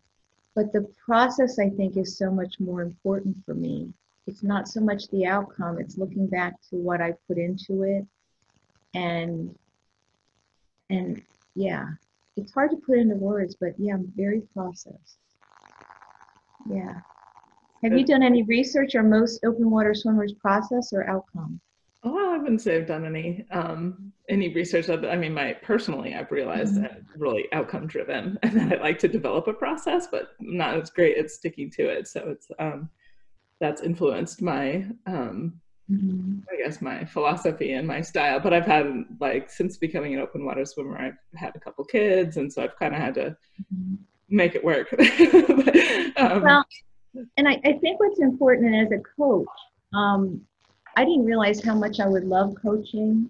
but 0.55 0.73
the 0.73 0.89
process 1.05 1.59
I 1.59 1.69
think 1.69 1.97
is 1.97 2.17
so 2.17 2.31
much 2.31 2.59
more 2.59 2.83
important 2.83 3.37
for 3.45 3.55
me. 3.55 3.93
It's 4.27 4.43
not 4.43 4.69
so 4.69 4.81
much 4.81 5.09
the 5.09 5.27
outcome; 5.27 5.79
it's 5.79 5.99
looking 5.99 6.27
back 6.27 6.55
to 6.71 6.77
what 6.77 7.01
I 7.01 7.15
put 7.29 7.39
into 7.39 7.83
it, 7.83 8.07
and 8.95 9.55
and 10.91 11.23
yeah, 11.55 11.89
it's 12.37 12.53
hard 12.53 12.71
to 12.71 12.77
put 12.77 12.99
into 12.99 13.17
words, 13.17 13.57
but 13.61 13.75
yeah, 13.79 13.95
I'm 13.95 14.13
very 14.17 14.43
processed. 14.55 15.19
Yeah. 16.69 17.01
Have 17.83 17.97
you 17.97 18.05
done 18.05 18.23
any 18.23 18.43
research? 18.43 18.95
Are 18.95 19.03
most 19.03 19.45
open 19.45 19.71
water 19.71 19.95
swimmers 19.95 20.33
process 20.33 20.93
or 20.93 21.09
outcome? 21.09 21.61
Oh, 22.09 22.35
I've 22.35 22.43
wouldn't 22.43 22.63
say 22.63 22.77
I've 22.77 22.87
done 22.87 23.05
any 23.05 23.45
um, 23.51 24.13
any 24.29 24.55
research. 24.55 24.89
Of, 24.89 25.05
I 25.05 25.17
mean, 25.17 25.35
my 25.35 25.55
personally, 25.55 26.15
I've 26.15 26.31
realized 26.31 26.75
mm-hmm. 26.75 26.83
that 26.83 26.93
I'm 26.93 27.21
really 27.21 27.47
outcome 27.53 27.89
driven, 27.89 28.39
and 28.43 28.71
that 28.71 28.79
I 28.79 28.83
like 28.83 29.01
to 29.01 29.09
develop 29.09 29.49
a 29.49 29.53
process, 29.53 30.07
but 30.07 30.29
I'm 30.41 30.57
not 30.57 30.81
as 30.81 30.91
great 30.91 31.19
at 31.19 31.31
sticking 31.31 31.69
to 31.73 31.89
it. 31.89 32.07
So 32.07 32.21
it's 32.29 32.49
um, 32.61 32.89
that's 33.61 33.83
influenced 33.83 34.41
my 34.41 34.87
um, 35.07 35.61
mm-hmm. 35.91 36.39
I 36.53 36.63
guess 36.63 36.81
my 36.81 37.05
philosophy 37.05 37.73
and 37.73 37.89
my 37.89 38.01
style. 38.01 38.39
But 38.39 38.55
I've 38.55 38.67
had 38.67 39.05
like 39.21 39.51
since 39.51 39.77
becoming 39.77 40.15
an 40.15 40.21
open 40.21 40.45
water 40.45 40.65
swimmer, 40.65 40.97
I've 40.97 41.19
had 41.35 41.57
a 41.57 41.61
couple 41.61 41.85
kids, 41.85 42.37
and 42.37 42.53
so 42.53 42.63
I've 42.63 42.79
kind 42.79 42.95
of 42.95 43.01
had 43.01 43.15
to 43.15 43.37
mm-hmm. 43.75 43.97
make 44.29 44.55
it 44.55 44.63
work. 44.63 44.89
but, 44.97 46.33
um, 46.33 46.43
well, 46.43 46.65
and 47.37 47.49
I, 47.49 47.61
I, 47.65 47.73
think 47.73 47.99
what's 47.99 48.21
important 48.21 48.75
as 48.75 48.93
a 48.93 49.03
coach, 49.19 49.49
um, 49.95 50.43
I 50.97 51.05
didn't 51.05 51.25
realize 51.25 51.63
how 51.63 51.75
much 51.75 52.01
I 52.01 52.09
would 52.09 52.25
love 52.25 52.55
coaching 52.61 53.29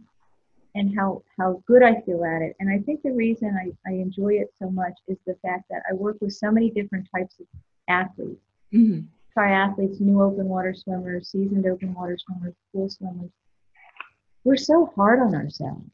and 0.74 0.96
how, 0.96 1.22
how 1.38 1.62
good 1.66 1.82
I 1.82 2.00
feel 2.02 2.24
at 2.24 2.42
it. 2.42 2.56
And 2.60 2.70
I 2.70 2.78
think 2.78 3.02
the 3.02 3.12
reason 3.12 3.56
I, 3.60 3.90
I 3.90 3.94
enjoy 3.94 4.34
it 4.34 4.52
so 4.60 4.70
much 4.70 4.92
is 5.08 5.18
the 5.26 5.36
fact 5.42 5.64
that 5.70 5.82
I 5.90 5.94
work 5.94 6.16
with 6.20 6.32
so 6.32 6.50
many 6.50 6.70
different 6.70 7.08
types 7.14 7.34
of 7.40 7.46
athletes. 7.88 8.40
Mm-hmm 8.72 9.06
triathletes, 9.36 10.00
new 10.00 10.22
open 10.22 10.48
water 10.48 10.74
swimmers, 10.74 11.28
seasoned 11.28 11.66
open 11.66 11.92
water 11.94 12.16
swimmers, 12.18 12.54
pool 12.72 12.88
swimmers. 12.88 13.30
We're 14.44 14.56
so 14.56 14.92
hard 14.96 15.20
on 15.20 15.34
ourselves. 15.34 15.90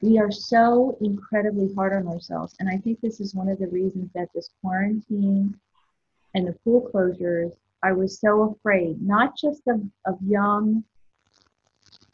We 0.00 0.18
are 0.18 0.30
so 0.30 0.96
incredibly 1.02 1.74
hard 1.74 1.92
on 1.92 2.08
ourselves. 2.10 2.54
And 2.60 2.68
I 2.68 2.78
think 2.78 3.00
this 3.00 3.20
is 3.20 3.34
one 3.34 3.48
of 3.48 3.58
the 3.58 3.66
reasons 3.66 4.10
that 4.14 4.28
this 4.34 4.48
quarantine 4.62 5.54
and 6.34 6.46
the 6.46 6.54
pool 6.64 6.88
closures, 6.92 7.52
I 7.86 7.92
was 7.92 8.18
so 8.18 8.56
afraid, 8.58 9.00
not 9.00 9.36
just 9.38 9.62
of, 9.68 9.80
of 10.06 10.18
young, 10.26 10.82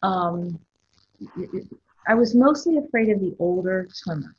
um, 0.03 0.59
I 2.07 2.13
was 2.13 2.35
mostly 2.35 2.77
afraid 2.77 3.09
of 3.09 3.19
the 3.19 3.35
older 3.39 3.87
swimmers. 3.91 4.35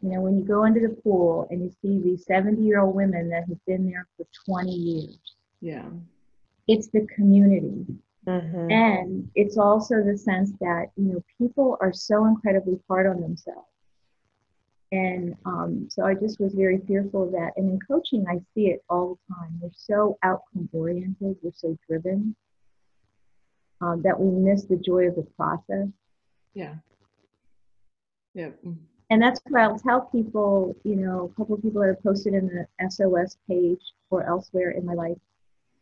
You 0.00 0.12
know, 0.12 0.22
when 0.22 0.38
you 0.38 0.44
go 0.44 0.64
into 0.64 0.80
the 0.80 0.96
pool 1.02 1.46
and 1.50 1.62
you 1.62 1.70
see 1.82 2.00
these 2.02 2.24
70 2.24 2.62
year 2.62 2.80
old 2.80 2.94
women 2.94 3.28
that 3.28 3.44
have 3.48 3.64
been 3.66 3.90
there 3.90 4.06
for 4.16 4.26
20 4.46 4.70
years. 4.72 5.18
Yeah. 5.60 5.90
It's 6.68 6.88
the 6.88 7.06
community. 7.14 7.84
Mm-hmm. 8.26 8.70
And 8.70 9.30
it's 9.34 9.58
also 9.58 10.02
the 10.02 10.16
sense 10.16 10.52
that, 10.60 10.86
you 10.96 11.12
know, 11.12 11.24
people 11.36 11.76
are 11.82 11.92
so 11.92 12.24
incredibly 12.24 12.80
hard 12.88 13.06
on 13.06 13.20
themselves. 13.20 13.68
And 14.92 15.34
um, 15.44 15.88
so 15.90 16.04
I 16.04 16.14
just 16.14 16.38
was 16.38 16.54
very 16.54 16.78
fearful 16.86 17.24
of 17.24 17.32
that. 17.32 17.52
And 17.56 17.68
in 17.68 17.80
coaching, 17.80 18.24
I 18.28 18.36
see 18.54 18.68
it 18.68 18.84
all 18.88 19.18
the 19.28 19.34
time. 19.34 19.58
We're 19.60 19.70
so 19.74 20.18
outcome 20.22 20.68
oriented, 20.72 21.36
we're 21.42 21.52
so 21.54 21.76
driven 21.88 22.36
um, 23.80 24.02
that 24.02 24.18
we 24.18 24.30
miss 24.30 24.64
the 24.64 24.76
joy 24.76 25.08
of 25.08 25.16
the 25.16 25.26
process. 25.36 25.88
Yeah. 26.54 26.74
Yeah 28.34 28.50
and 29.12 29.20
that's 29.20 29.42
what 29.46 29.60
I'll 29.60 29.78
tell 29.78 30.00
people, 30.10 30.74
you 30.84 30.96
know, 30.96 31.30
a 31.30 31.36
couple 31.36 31.54
of 31.54 31.60
people 31.60 31.82
that 31.82 31.88
have 31.88 32.02
posted 32.02 32.32
in 32.32 32.46
the 32.46 32.90
SOS 32.90 33.36
page 33.46 33.82
or 34.08 34.26
elsewhere 34.26 34.70
in 34.70 34.86
my 34.86 34.94
life. 34.94 35.18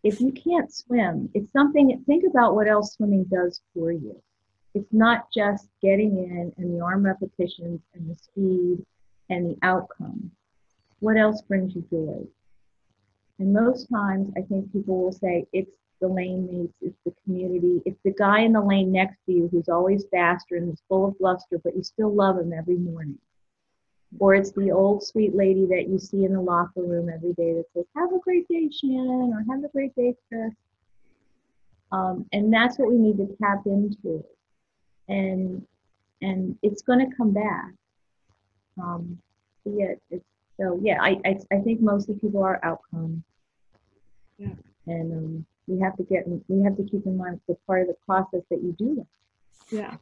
If 0.02 0.20
you 0.20 0.32
can't 0.32 0.74
swim, 0.74 1.30
it's 1.32 1.52
something, 1.52 2.02
think 2.08 2.24
about 2.28 2.56
what 2.56 2.66
else 2.66 2.94
swimming 2.94 3.26
does 3.30 3.60
for 3.72 3.92
you. 3.92 4.20
It's 4.74 4.92
not 4.92 5.30
just 5.32 5.68
getting 5.80 6.18
in 6.18 6.52
and 6.56 6.74
the 6.74 6.84
arm 6.84 7.06
repetitions 7.06 7.80
and 7.94 8.10
the 8.10 8.16
speed 8.16 8.84
and 9.30 9.50
the 9.50 9.58
outcome. 9.62 10.30
What 10.98 11.16
else 11.16 11.40
brings 11.42 11.74
you 11.74 11.84
joy? 11.90 12.26
And 13.38 13.54
most 13.54 13.86
times, 13.90 14.30
I 14.36 14.42
think 14.42 14.70
people 14.72 15.02
will 15.02 15.12
say 15.12 15.46
it's 15.52 15.70
the 16.00 16.08
lane 16.08 16.46
mates, 16.50 16.74
it's 16.82 16.98
the 17.06 17.14
community, 17.24 17.80
it's 17.86 18.00
the 18.04 18.12
guy 18.12 18.40
in 18.40 18.52
the 18.52 18.60
lane 18.60 18.92
next 18.92 19.16
to 19.26 19.32
you 19.32 19.48
who's 19.50 19.68
always 19.68 20.04
faster 20.10 20.56
and 20.56 20.72
is 20.72 20.82
full 20.88 21.08
of 21.08 21.18
bluster, 21.18 21.58
but 21.62 21.74
you 21.74 21.82
still 21.82 22.14
love 22.14 22.38
him 22.38 22.52
every 22.52 22.76
morning. 22.76 23.18
Or 24.18 24.34
it's 24.34 24.52
the 24.52 24.72
old 24.72 25.04
sweet 25.04 25.34
lady 25.34 25.66
that 25.66 25.88
you 25.88 25.98
see 25.98 26.24
in 26.24 26.32
the 26.32 26.40
locker 26.40 26.82
room 26.82 27.08
every 27.08 27.32
day 27.34 27.54
that 27.54 27.66
says, 27.74 27.86
Have 27.96 28.12
a 28.12 28.18
great 28.18 28.48
day, 28.48 28.68
Shannon, 28.70 29.32
or 29.32 29.54
Have 29.54 29.64
a 29.64 29.68
great 29.68 29.94
day, 29.94 30.14
Chris. 30.28 30.52
Um, 31.92 32.26
and 32.32 32.52
that's 32.52 32.78
what 32.78 32.90
we 32.90 32.98
need 32.98 33.16
to 33.18 33.36
tap 33.40 33.62
into. 33.66 34.24
And 35.08 35.64
and 36.22 36.58
it's 36.62 36.82
going 36.82 36.98
to 36.98 37.16
come 37.16 37.32
back. 37.32 37.72
Um, 38.82 39.18
yeah, 39.64 39.94
it's, 40.10 40.24
so 40.60 40.78
yeah, 40.82 40.98
I, 41.00 41.20
I, 41.24 41.38
I 41.52 41.60
think 41.60 41.80
most 41.80 42.08
of 42.08 42.14
the 42.16 42.20
people 42.20 42.42
are 42.42 42.60
outcome. 42.64 43.22
Yeah. 44.38 44.52
And 44.86 45.12
um, 45.12 45.46
we 45.66 45.78
have 45.80 45.96
to 45.96 46.02
get 46.04 46.24
we 46.48 46.62
have 46.64 46.76
to 46.76 46.84
keep 46.84 47.06
in 47.06 47.16
mind 47.16 47.40
the 47.48 47.56
part 47.66 47.82
of 47.82 47.88
the 47.88 47.96
process 48.04 48.42
that 48.50 48.62
you 48.62 48.74
do 48.78 48.96
that. 48.96 49.06
Yeah. 49.76 49.96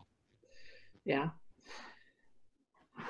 Yeah. 1.05 1.29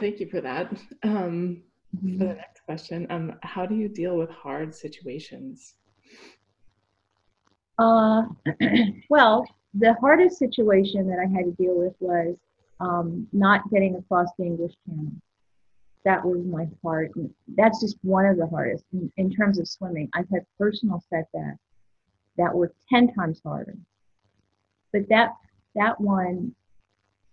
Thank 0.01 0.21
you 0.21 0.29
for 0.29 0.41
that. 0.41 0.73
Um, 1.03 1.63
mm-hmm. 1.97 2.19
For 2.19 2.25
the 2.25 2.35
next 2.35 2.61
question, 2.65 3.07
um, 3.11 3.35
how 3.43 3.67
do 3.67 3.75
you 3.75 3.89
deal 3.89 4.17
with 4.17 4.31
hard 4.31 4.75
situations? 4.75 5.75
Uh, 7.79 8.25
well, 9.11 9.47
the 9.75 9.95
hardest 9.95 10.39
situation 10.39 11.09
that 11.09 11.19
I 11.19 11.27
had 11.27 11.47
to 11.47 11.53
deal 11.53 11.79
with 11.79 11.95
was 12.01 12.37
um, 12.81 13.27
not 13.33 13.69
getting 13.71 13.97
across 13.97 14.29
the 14.39 14.45
English 14.45 14.75
Channel. 14.87 15.13
That 16.05 16.25
was 16.25 16.45
my 16.45 16.67
heart. 16.83 17.13
That's 17.57 17.81
just 17.81 17.99
one 18.03 18.25
of 18.25 18.37
the 18.37 18.47
hardest 18.47 18.85
in, 18.93 19.13
in 19.17 19.31
terms 19.31 19.59
of 19.59 19.69
swimming. 19.69 20.09
I've 20.15 20.29
had 20.33 20.47
personal 20.59 21.03
setbacks 21.11 21.59
that 22.37 22.55
were 22.55 22.73
10 22.89 23.13
times 23.15 23.41
harder. 23.45 23.77
But 24.93 25.09
that 25.09 25.35
that 25.75 26.01
one 26.01 26.55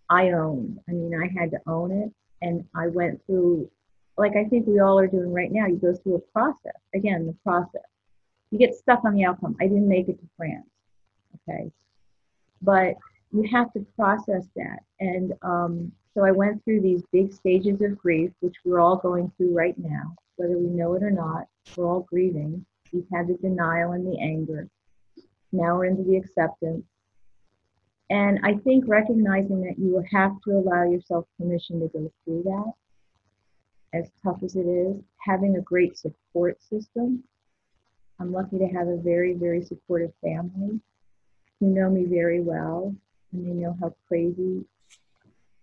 I 0.10 0.31
owned. 0.31 0.79
I 0.89 0.91
mean, 0.91 1.13
I 1.15 1.27
had 1.39 1.51
to 1.51 1.60
own 1.67 1.91
it 1.91 2.12
and 2.41 2.65
I 2.75 2.88
went 2.88 3.25
through 3.25 3.69
like 4.17 4.36
I 4.36 4.45
think 4.45 4.67
we 4.67 4.79
all 4.79 5.00
are 5.00 5.07
doing 5.07 5.31
right 5.31 5.51
now. 5.51 5.67
You 5.67 5.77
go 5.77 5.93
through 5.95 6.15
a 6.15 6.19
process. 6.19 6.79
Again, 6.93 7.25
the 7.25 7.36
process. 7.43 7.81
You 8.51 8.60
get 8.60 8.75
stuck 8.75 9.03
on 9.03 9.13
the 9.13 9.25
outcome. 9.25 9.55
I 9.60 9.67
didn't 9.67 9.88
make 9.88 10.07
it 10.07 10.19
to 10.19 10.27
France. 10.38 10.67
Okay. 11.50 11.72
But 12.62 12.95
you 13.31 13.48
have 13.51 13.74
to 13.74 13.86
process 13.95 14.45
that. 14.55 14.79
And 15.00 15.34
um, 15.41 15.91
so 16.15 16.24
I 16.24 16.31
went 16.31 16.63
through 16.63 16.81
these 16.81 17.03
big 17.12 17.34
stages 17.34 17.81
of 17.81 17.98
grief, 17.98 18.31
which 18.39 18.55
we're 18.63 18.79
all 18.79 18.95
going 18.95 19.31
through 19.36 19.53
right 19.53 19.77
now, 19.77 20.15
whether 20.38 20.57
we 20.57 20.67
know 20.67 20.93
it 20.93 21.03
or 21.03 21.12
not. 21.12 21.48
We're 21.75 21.88
all 21.88 22.07
grieving. 22.10 22.65
We've 22.93 23.07
had 23.13 23.27
the 23.27 23.34
denial 23.36 23.91
and 23.91 24.07
the 24.07 24.17
anger. 24.22 24.69
Now 25.51 25.75
we're 25.75 25.86
into 25.86 26.03
the 26.03 26.15
acceptance. 26.15 26.86
And 28.10 28.39
I 28.43 28.53
think 28.53 28.86
recognizing 28.88 29.62
that 29.63 29.77
you 29.77 30.01
have 30.12 30.39
to 30.45 30.51
allow 30.51 30.89
yourself 30.89 31.25
permission 31.38 31.81
to 31.81 31.88
go 31.88 32.10
through 32.24 32.43
that, 32.43 32.72
as 33.93 34.10
tough 34.24 34.41
as 34.41 34.55
it 34.55 34.67
is, 34.67 34.95
having 35.17 35.57
a 35.57 35.62
great 35.62 35.98
support 35.98 36.62
system. 36.62 37.24
I'm 38.22 38.31
lucky 38.31 38.57
to 38.60 38.67
have 38.67 38.88
a 38.88 38.98
very, 38.98 39.34
very 39.34 39.63
supportive 39.65 40.13
family 40.24 40.79
who 41.60 41.67
know 41.67 41.89
me 41.89 42.05
very 42.05 42.39
well 42.39 42.95
and 43.34 43.45
they 43.45 43.51
know 43.51 43.75
how 43.81 43.93
crazy 44.07 44.63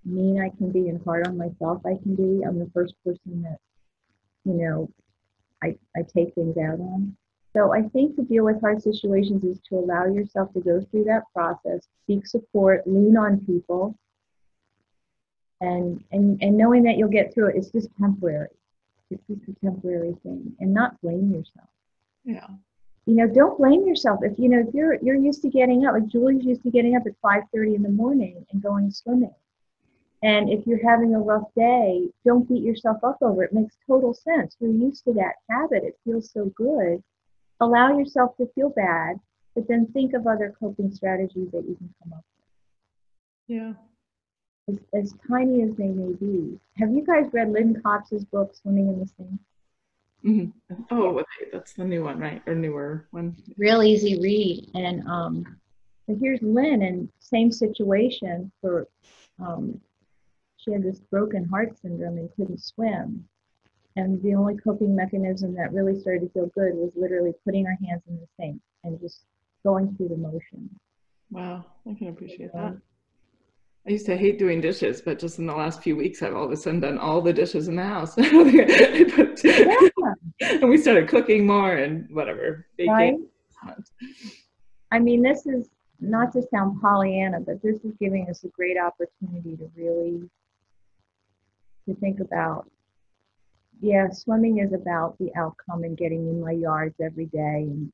mean 0.05 0.41
I 0.41 0.51
can 0.57 0.71
be 0.71 0.89
and 0.89 1.03
hard 1.05 1.27
on 1.27 1.37
myself 1.37 1.83
I 1.87 1.97
can 2.03 2.15
be. 2.15 2.45
I'm 2.45 2.59
the 2.59 2.71
first 2.75 2.95
person 3.05 3.43
that, 3.43 3.59
you 4.45 4.55
know, 4.55 4.91
I, 5.63 5.77
I 5.97 6.03
take 6.03 6.35
things 6.35 6.57
out 6.57 6.81
on. 6.81 7.17
So 7.55 7.73
I 7.73 7.83
think 7.83 8.17
to 8.17 8.23
deal 8.23 8.45
with 8.45 8.61
hard 8.61 8.83
situations 8.83 9.45
is 9.45 9.61
to 9.69 9.77
allow 9.77 10.07
yourself 10.07 10.53
to 10.55 10.61
go 10.61 10.81
through 10.91 11.05
that 11.05 11.25
process, 11.35 11.87
seek 12.07 12.27
support, 12.27 12.83
lean 12.87 13.17
on 13.17 13.45
people, 13.45 13.97
and 15.61 16.03
and 16.11 16.43
and 16.43 16.57
knowing 16.57 16.83
that 16.85 16.97
you'll 16.97 17.09
get 17.09 17.33
through 17.33 17.49
it. 17.49 17.57
It's 17.57 17.71
just 17.71 17.89
temporary. 18.01 18.49
It's 19.11 19.23
just 19.29 19.43
a 19.49 19.65
temporary 19.65 20.17
thing, 20.23 20.57
and 20.61 20.73
not 20.73 21.01
blame 21.03 21.31
yourself. 21.31 21.69
Yeah. 22.25 22.47
You 23.05 23.17
know, 23.17 23.27
don't 23.27 23.59
blame 23.59 23.87
yourself 23.87 24.21
if 24.23 24.39
you 24.39 24.49
know 24.49 24.65
if 24.67 24.75
you're 24.75 24.95
you're 25.03 25.17
used 25.17 25.43
to 25.43 25.51
getting 25.51 25.85
up. 25.85 25.93
Like 25.93 26.07
Julie's 26.07 26.45
used 26.45 26.63
to 26.63 26.71
getting 26.71 26.97
up 26.97 27.03
at 27.07 27.13
five 27.21 27.43
thirty 27.55 27.75
in 27.75 27.83
the 27.83 27.91
morning 27.91 28.47
and 28.51 28.63
going 28.63 28.91
swimming. 28.91 29.35
And 30.23 30.49
if 30.49 30.67
you're 30.67 30.89
having 30.89 31.15
a 31.15 31.21
rough 31.21 31.49
day, 31.57 32.09
don't 32.25 32.49
beat 32.49 32.63
yourself 32.63 32.99
up 33.03 33.19
over 33.23 33.43
it. 33.43 33.51
it 33.51 33.55
makes 33.55 33.77
total 33.87 34.15
sense. 34.15 34.57
You're 34.61 34.71
used 34.71 35.05
to 35.05 35.13
that 35.15 35.35
habit. 35.51 35.83
It 35.85 35.99
feels 36.05 36.31
so 36.31 36.53
good 36.57 37.03
allow 37.63 37.97
yourself 37.97 38.37
to 38.37 38.47
feel 38.55 38.71
bad, 38.71 39.17
but 39.55 39.67
then 39.69 39.87
think 39.93 40.15
of 40.15 40.27
other 40.27 40.55
coping 40.59 40.93
strategies 40.93 41.51
that 41.53 41.65
you 41.67 41.77
can 41.77 41.95
come 42.03 42.13
up 42.13 42.25
with. 43.49 43.57
Yeah. 43.57 43.73
As, 44.69 44.79
as 44.95 45.15
tiny 45.29 45.63
as 45.63 45.75
they 45.77 45.89
may 45.89 46.13
be. 46.15 46.59
Have 46.79 46.93
you 46.93 47.05
guys 47.05 47.27
read 47.33 47.51
Lynn 47.51 47.81
Cox's 47.83 48.25
book, 48.25 48.55
Swimming 48.55 48.89
in 48.89 49.01
the 49.01 49.07
Sink? 49.07 49.41
Mm-hmm. 50.25 50.83
Oh, 50.91 51.23
that's 51.53 51.73
the 51.73 51.85
new 51.85 52.05
one, 52.05 52.19
right? 52.19 52.43
Or 52.47 52.55
newer 52.55 53.07
one. 53.11 53.37
Real 53.57 53.83
easy 53.83 54.21
read. 54.21 54.71
And 54.75 55.07
um, 55.09 55.57
but 56.07 56.17
here's 56.21 56.41
Lynn, 56.43 56.83
and 56.83 57.09
same 57.19 57.51
situation 57.51 58.53
for 58.61 58.87
um, 59.41 59.81
she 60.65 60.73
had 60.73 60.83
this 60.83 61.01
broken 61.11 61.45
heart 61.45 61.79
syndrome 61.79 62.17
and 62.19 62.31
couldn't 62.37 62.63
swim. 62.63 63.25
And 63.97 64.23
the 64.23 64.35
only 64.35 64.57
coping 64.57 64.97
mechanism 64.97 65.55
that 65.55 65.73
really 65.73 65.99
started 66.01 66.21
to 66.21 66.29
feel 66.31 66.47
good 66.55 66.75
was 66.75 66.93
literally 66.97 67.33
putting 67.45 67.67
our 67.67 67.77
hands 67.87 68.03
in 68.09 68.17
the 68.17 68.27
sink 68.39 68.61
and 68.85 68.99
just 69.01 69.25
going 69.65 69.95
through 69.97 70.09
the 70.09 70.17
motion. 70.17 70.71
Wow, 71.31 71.67
I 71.89 71.95
can 71.95 72.09
appreciate 72.09 72.53
that. 72.53 72.77
I 73.87 73.91
used 73.91 74.07
to 74.07 74.17
hate 74.17 74.39
doing 74.39 74.61
dishes, 74.61 75.03
but 75.03 75.19
just 75.19 75.41
in 75.41 75.47
the 75.47 75.55
last 75.55 75.83
few 75.83 75.97
weeks, 75.97 76.23
I've 76.23 76.37
all 76.37 76.45
of 76.45 76.53
a 76.53 76.57
sudden 76.57 76.79
done 76.81 76.99
all 76.99 77.21
the 77.21 77.33
dishes 77.33 77.67
in 77.69 77.77
the 77.77 77.83
house. 77.83 78.17
and 78.19 78.31
we 80.71 80.79
started 80.79 81.09
cooking 81.09 81.47
more 81.47 81.73
and 81.73 82.09
whatever. 82.11 82.67
Right. 82.87 83.17
I 84.93 85.01
mean, 85.01 85.23
this 85.23 85.47
is 85.47 85.69
not 86.01 86.33
to 86.33 86.43
sound 86.53 86.81
Pollyanna, 86.81 87.41
but 87.41 87.61
this 87.63 87.85
is 87.85 87.93
giving 88.01 88.31
us 88.31 88.45
a 88.45 88.49
great 88.49 88.79
opportunity 88.79 89.57
to 89.57 89.71
really 89.75 90.23
to 91.87 91.95
think 91.97 92.21
about. 92.21 92.69
Yeah, 93.81 94.09
swimming 94.11 94.59
is 94.59 94.73
about 94.73 95.19
the 95.19 95.31
outcome 95.37 95.83
and 95.83 95.97
getting 95.97 96.29
in 96.29 96.41
my 96.41 96.53
yards 96.53 96.95
every 97.01 97.27
day 97.27 97.67
and 97.69 97.93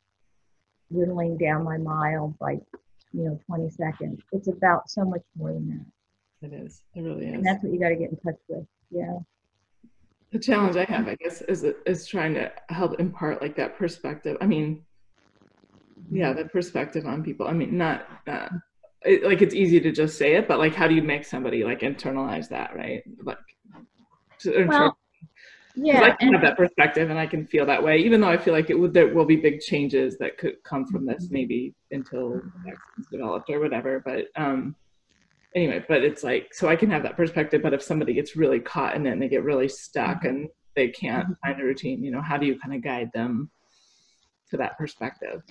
whittling 0.90 1.38
down 1.38 1.64
my 1.64 1.78
mile 1.78 2.34
by 2.38 2.52
you 3.12 3.24
know 3.24 3.40
20 3.46 3.70
seconds. 3.70 4.20
It's 4.32 4.48
about 4.48 4.90
so 4.90 5.04
much 5.04 5.22
more 5.36 5.52
than 5.52 5.68
that. 5.68 6.46
It 6.46 6.52
is. 6.52 6.82
It 6.94 7.00
really 7.00 7.26
is. 7.26 7.34
and 7.34 7.46
that's 7.46 7.62
what 7.62 7.72
you 7.72 7.80
got 7.80 7.88
to 7.88 7.96
get 7.96 8.10
in 8.10 8.16
touch 8.18 8.38
with 8.48 8.66
yeah. 8.90 9.18
The 10.32 10.38
challenge 10.38 10.76
i 10.76 10.84
have 10.84 11.08
i 11.08 11.14
guess 11.14 11.40
is 11.42 11.64
is 11.86 12.06
trying 12.06 12.34
to 12.34 12.52
help 12.68 13.00
impart 13.00 13.40
like 13.40 13.56
that 13.56 13.78
perspective 13.78 14.36
i 14.42 14.46
mean 14.46 14.82
yeah 16.10 16.34
the 16.34 16.44
perspective 16.44 17.06
on 17.06 17.22
people. 17.22 17.48
I 17.48 17.52
mean 17.52 17.78
not 17.78 18.06
uh, 18.26 18.48
it, 19.02 19.24
like 19.24 19.40
it's 19.42 19.54
easy 19.54 19.80
to 19.80 19.90
just 19.90 20.18
say 20.18 20.34
it 20.34 20.46
but 20.46 20.58
like 20.58 20.74
how 20.74 20.86
do 20.86 20.94
you 20.94 21.02
make 21.02 21.24
somebody 21.24 21.64
like 21.64 21.80
internalize 21.80 22.48
that 22.50 22.74
right? 22.76 23.02
Like 23.22 23.38
well, 24.44 24.96
yeah 25.80 26.02
i 26.02 26.10
can 26.10 26.32
have 26.32 26.42
that 26.42 26.56
perspective 26.56 27.10
and 27.10 27.18
i 27.18 27.26
can 27.26 27.46
feel 27.46 27.64
that 27.66 27.82
way 27.82 27.98
even 27.98 28.20
though 28.20 28.28
i 28.28 28.36
feel 28.36 28.54
like 28.54 28.70
it 28.70 28.78
would 28.78 28.92
there 28.92 29.14
will 29.14 29.24
be 29.24 29.36
big 29.36 29.60
changes 29.60 30.16
that 30.18 30.36
could 30.38 30.54
come 30.64 30.86
from 30.86 31.06
this 31.06 31.24
mm-hmm. 31.24 31.34
maybe 31.34 31.74
until 31.90 32.30
the 32.30 32.52
vaccine's 32.64 33.06
developed 33.10 33.48
or 33.50 33.60
whatever 33.60 34.02
but 34.04 34.26
um 34.36 34.74
anyway 35.54 35.84
but 35.88 36.02
it's 36.02 36.24
like 36.24 36.52
so 36.52 36.68
i 36.68 36.76
can 36.76 36.90
have 36.90 37.02
that 37.02 37.16
perspective 37.16 37.62
but 37.62 37.72
if 37.72 37.82
somebody 37.82 38.12
gets 38.12 38.36
really 38.36 38.60
caught 38.60 38.96
in 38.96 39.06
it 39.06 39.12
and 39.12 39.22
they 39.22 39.28
get 39.28 39.44
really 39.44 39.68
stuck 39.68 40.18
mm-hmm. 40.18 40.28
and 40.28 40.48
they 40.74 40.88
can't 40.88 41.24
mm-hmm. 41.24 41.46
find 41.46 41.60
a 41.60 41.64
routine 41.64 42.02
you 42.02 42.10
know 42.10 42.22
how 42.22 42.36
do 42.36 42.46
you 42.46 42.58
kind 42.58 42.74
of 42.74 42.82
guide 42.82 43.10
them 43.14 43.50
to 44.50 44.56
that 44.56 44.76
perspective 44.78 45.42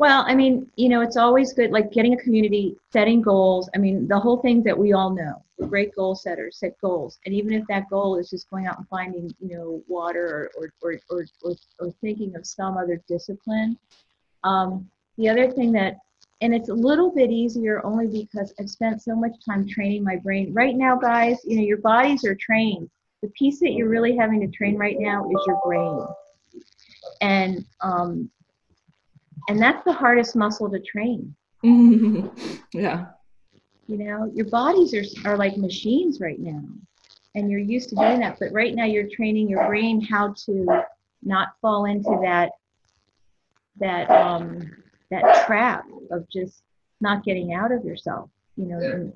well, 0.00 0.24
I 0.26 0.34
mean, 0.34 0.66
you 0.76 0.88
know, 0.88 1.02
it's 1.02 1.18
always 1.18 1.52
good, 1.52 1.72
like 1.72 1.92
getting 1.92 2.14
a 2.14 2.16
community, 2.16 2.74
setting 2.90 3.20
goals. 3.20 3.68
I 3.74 3.78
mean, 3.78 4.08
the 4.08 4.18
whole 4.18 4.38
thing 4.38 4.62
that 4.62 4.76
we 4.76 4.94
all 4.94 5.10
know. 5.10 5.42
We're 5.58 5.66
great 5.66 5.94
goal 5.94 6.14
setters, 6.14 6.56
set 6.56 6.80
goals. 6.80 7.18
And 7.26 7.34
even 7.34 7.52
if 7.52 7.66
that 7.68 7.90
goal 7.90 8.16
is 8.16 8.30
just 8.30 8.48
going 8.48 8.66
out 8.66 8.78
and 8.78 8.88
finding, 8.88 9.30
you 9.40 9.54
know, 9.58 9.82
water 9.88 10.50
or, 10.56 10.72
or, 10.80 10.98
or, 11.10 11.26
or, 11.42 11.54
or 11.80 11.92
thinking 12.00 12.34
of 12.34 12.46
some 12.46 12.78
other 12.78 12.98
discipline. 13.08 13.76
Um, 14.42 14.88
the 15.18 15.28
other 15.28 15.50
thing 15.50 15.70
that, 15.72 15.98
and 16.40 16.54
it's 16.54 16.70
a 16.70 16.74
little 16.74 17.10
bit 17.14 17.30
easier 17.30 17.84
only 17.84 18.06
because 18.06 18.54
I've 18.58 18.70
spent 18.70 19.02
so 19.02 19.14
much 19.14 19.32
time 19.46 19.68
training 19.68 20.02
my 20.02 20.16
brain. 20.16 20.54
Right 20.54 20.76
now, 20.76 20.96
guys, 20.96 21.36
you 21.44 21.56
know, 21.56 21.62
your 21.62 21.76
bodies 21.76 22.24
are 22.24 22.34
trained. 22.34 22.88
The 23.20 23.28
piece 23.38 23.60
that 23.60 23.72
you're 23.72 23.90
really 23.90 24.16
having 24.16 24.40
to 24.40 24.48
train 24.56 24.78
right 24.78 24.96
now 24.98 25.28
is 25.28 25.44
your 25.46 25.60
brain. 25.62 26.06
And 27.20 27.66
um, 27.82 28.30
and 29.48 29.60
that's 29.60 29.84
the 29.84 29.92
hardest 29.92 30.36
muscle 30.36 30.70
to 30.70 30.80
train. 30.80 31.34
Yeah. 32.72 33.06
You 33.88 33.98
know 33.98 34.30
your 34.32 34.46
bodies 34.46 34.94
are, 34.94 35.28
are 35.28 35.36
like 35.36 35.56
machines 35.56 36.20
right 36.20 36.38
now. 36.38 36.62
And 37.34 37.50
you're 37.50 37.58
used 37.58 37.88
to 37.88 37.96
doing 37.96 38.20
that. 38.20 38.38
But 38.38 38.52
right 38.52 38.74
now 38.74 38.84
you're 38.84 39.08
training 39.08 39.48
your 39.48 39.66
brain 39.66 40.00
how 40.00 40.34
to 40.46 40.82
not 41.24 41.48
fall 41.60 41.86
into 41.86 42.16
that 42.22 42.52
that 43.78 44.08
um 44.10 44.70
that 45.10 45.44
trap 45.46 45.84
of 46.12 46.28
just 46.30 46.62
not 47.00 47.24
getting 47.24 47.52
out 47.52 47.72
of 47.72 47.84
yourself 47.84 48.30
you 48.60 48.66
know. 48.66 48.78
And 48.78 49.12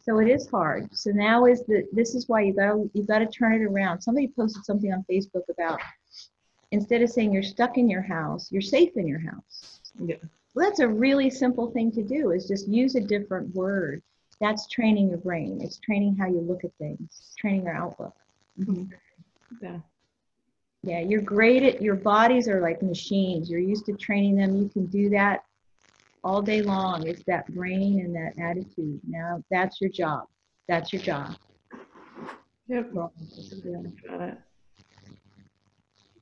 so 0.00 0.18
it 0.18 0.28
is 0.28 0.48
hard. 0.48 0.94
So 0.94 1.10
now 1.10 1.46
is 1.46 1.62
the 1.64 1.86
this 1.92 2.14
is 2.14 2.28
why 2.28 2.42
you 2.42 2.52
got 2.52 2.76
you 2.92 3.02
got 3.02 3.18
to 3.20 3.26
turn 3.26 3.54
it 3.54 3.64
around. 3.64 4.00
Somebody 4.00 4.28
posted 4.28 4.64
something 4.64 4.92
on 4.92 5.04
facebook 5.10 5.48
about 5.50 5.80
instead 6.72 7.02
of 7.02 7.10
saying 7.10 7.32
you're 7.32 7.42
stuck 7.42 7.78
in 7.78 7.88
your 7.88 8.02
house, 8.02 8.50
you're 8.50 8.62
safe 8.62 8.96
in 8.96 9.06
your 9.06 9.20
house. 9.20 9.80
Yeah. 9.98 10.16
Well, 10.54 10.66
that's 10.68 10.80
a 10.80 10.88
really 10.88 11.30
simple 11.30 11.70
thing 11.70 11.92
to 11.92 12.02
do 12.02 12.32
is 12.32 12.46
just 12.48 12.68
use 12.68 12.94
a 12.94 13.00
different 13.00 13.54
word. 13.54 14.02
That's 14.40 14.66
training 14.68 15.08
your 15.08 15.18
brain. 15.18 15.60
It's 15.62 15.78
training 15.78 16.16
how 16.16 16.26
you 16.28 16.40
look 16.40 16.64
at 16.64 16.70
things, 16.78 17.32
training 17.38 17.64
your 17.64 17.74
outlook. 17.74 18.14
Mm-hmm. 18.58 18.84
Yeah. 19.62 19.78
Yeah, 20.82 21.00
you're 21.00 21.22
great 21.22 21.64
at 21.64 21.82
your 21.82 21.96
bodies 21.96 22.48
are 22.48 22.60
like 22.60 22.82
machines. 22.82 23.50
You're 23.50 23.60
used 23.60 23.86
to 23.86 23.94
training 23.94 24.36
them. 24.36 24.56
You 24.56 24.68
can 24.68 24.86
do 24.86 25.10
that 25.10 25.44
all 26.22 26.40
day 26.40 26.62
long. 26.62 27.06
It's 27.06 27.22
that 27.26 27.52
brain 27.54 28.00
and 28.00 28.14
that 28.14 28.40
attitude. 28.40 29.00
Now 29.06 29.42
that's 29.50 29.80
your 29.80 29.90
job. 29.90 30.28
That's 30.68 30.92
your 30.92 31.02
job. 31.02 31.36
Yep. 32.68 32.94
Got 32.94 33.12
it. 34.20 34.38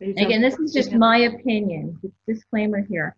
Again, 0.00 0.42
this 0.42 0.59
is 0.59 0.72
just 0.72 0.92
my 0.92 1.18
opinion. 1.18 1.98
Disclaimer 2.28 2.85
here. 2.88 3.16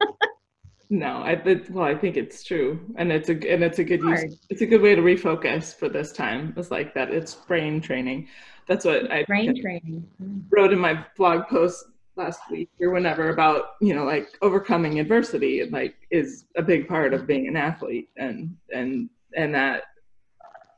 no, 0.90 1.18
I 1.18 1.40
well, 1.70 1.84
I 1.84 1.94
think 1.94 2.16
it's 2.16 2.42
true, 2.42 2.80
and 2.96 3.12
it's 3.12 3.28
a 3.28 3.32
and 3.32 3.62
it's 3.62 3.78
a 3.78 3.84
good 3.84 4.00
use. 4.00 4.38
It's 4.48 4.62
a 4.62 4.66
good 4.66 4.80
way 4.80 4.94
to 4.94 5.02
refocus 5.02 5.74
for 5.74 5.88
this 5.88 6.12
time. 6.12 6.54
It's 6.56 6.70
like 6.70 6.94
that. 6.94 7.10
It's 7.10 7.34
brain 7.34 7.80
training. 7.80 8.28
That's 8.66 8.84
what 8.84 9.10
I 9.10 9.24
brain 9.24 9.60
training 9.60 10.08
wrote 10.50 10.72
in 10.72 10.78
my 10.78 11.04
blog 11.16 11.46
post 11.48 11.84
last 12.16 12.40
week 12.50 12.70
or 12.80 12.90
whenever 12.90 13.30
about 13.30 13.72
you 13.80 13.94
know 13.94 14.04
like 14.04 14.38
overcoming 14.40 15.00
adversity 15.00 15.64
like 15.64 15.96
is 16.10 16.44
a 16.56 16.62
big 16.62 16.86
part 16.86 17.12
of 17.12 17.26
being 17.26 17.48
an 17.48 17.56
athlete 17.56 18.08
and 18.16 18.56
and 18.72 19.10
and 19.36 19.54
that 19.54 19.84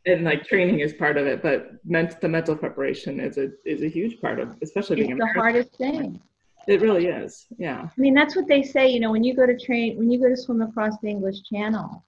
and 0.07 0.25
like 0.25 0.45
training 0.45 0.81
is 0.81 0.93
part 0.93 1.17
of 1.17 1.27
it, 1.27 1.43
but 1.43 1.73
meant 1.85 2.21
the 2.21 2.29
mental 2.29 2.57
preparation 2.57 3.21
is 3.21 3.39
a 3.39 3.51
is 3.65 3.83
a 3.83 3.89
huge 3.89 4.21
part 4.21 4.39
of, 4.39 4.57
especially 4.63 5.01
it's 5.01 5.09
being 5.09 5.19
the 5.19 5.33
hardest 5.35 5.77
thing. 5.77 6.21
It 6.69 6.81
really 6.81 7.07
is, 7.07 7.47
yeah. 7.59 7.83
I 7.83 8.01
mean, 8.01 8.15
that's 8.15 8.35
what 8.35 8.49
they 8.49 8.63
say. 8.63 8.89
You 8.89 9.01
know, 9.01 9.13
when 9.13 9.23
you 9.23 9.35
go 9.35 9.47
to 9.47 9.57
train, 9.57 9.99
when 9.99 10.11
you 10.11 10.21
go 10.21 10.29
to 10.29 10.37
swim 10.37 10.63
across 10.63 10.99
the 11.01 11.09
English 11.09 11.43
Channel, 11.45 12.05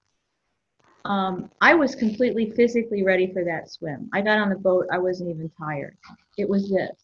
um, 1.05 1.51
I 1.61 1.75
was 1.75 1.95
completely 1.95 2.51
physically 2.51 3.03
ready 3.05 3.33
for 3.33 3.45
that 3.45 3.71
swim. 3.71 4.09
I 4.13 4.21
got 4.21 4.39
on 4.39 4.49
the 4.49 4.57
boat, 4.57 4.87
I 4.93 4.99
wasn't 4.99 5.31
even 5.31 5.51
tired. 5.59 5.97
It 6.37 6.49
was 6.49 6.71
this, 6.71 6.97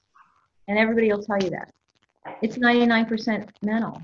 and 0.68 0.78
everybody 0.78 1.12
will 1.12 1.22
tell 1.22 1.38
you 1.42 1.50
that. 1.50 1.72
It's 2.42 2.56
99% 2.56 3.48
mental. 3.62 4.00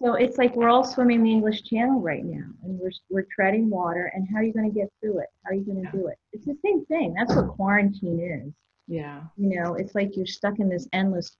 So 0.00 0.14
it's 0.14 0.38
like 0.38 0.54
we're 0.54 0.68
all 0.68 0.84
swimming 0.84 1.24
the 1.24 1.30
English 1.30 1.64
Channel 1.64 2.00
right 2.00 2.24
now, 2.24 2.46
and 2.62 2.78
we're 2.78 2.92
we're 3.10 3.26
treading 3.34 3.68
water. 3.68 4.12
And 4.14 4.28
how 4.30 4.38
are 4.38 4.44
you 4.44 4.52
going 4.52 4.70
to 4.70 4.74
get 4.74 4.92
through 5.00 5.18
it? 5.18 5.26
How 5.44 5.50
are 5.50 5.54
you 5.54 5.64
going 5.64 5.84
to 5.84 5.90
do 5.90 6.06
it? 6.06 6.18
It's 6.32 6.46
the 6.46 6.56
same 6.64 6.84
thing. 6.86 7.14
That's 7.14 7.34
what 7.34 7.48
quarantine 7.48 8.20
is. 8.20 8.52
Yeah. 8.86 9.22
You 9.36 9.60
know, 9.60 9.74
it's 9.74 9.94
like 9.94 10.16
you're 10.16 10.26
stuck 10.26 10.60
in 10.60 10.68
this 10.68 10.86
endless 10.92 11.36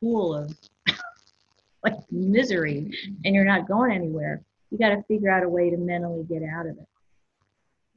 pool 0.00 0.34
of 0.34 0.56
like 1.84 1.94
misery, 2.12 2.92
and 3.24 3.34
you're 3.34 3.44
not 3.44 3.66
going 3.66 3.90
anywhere. 3.90 4.40
You 4.70 4.78
got 4.78 4.90
to 4.90 5.02
figure 5.08 5.30
out 5.30 5.42
a 5.42 5.48
way 5.48 5.70
to 5.70 5.76
mentally 5.76 6.24
get 6.24 6.42
out 6.42 6.66
of 6.66 6.78
it. 6.78 6.88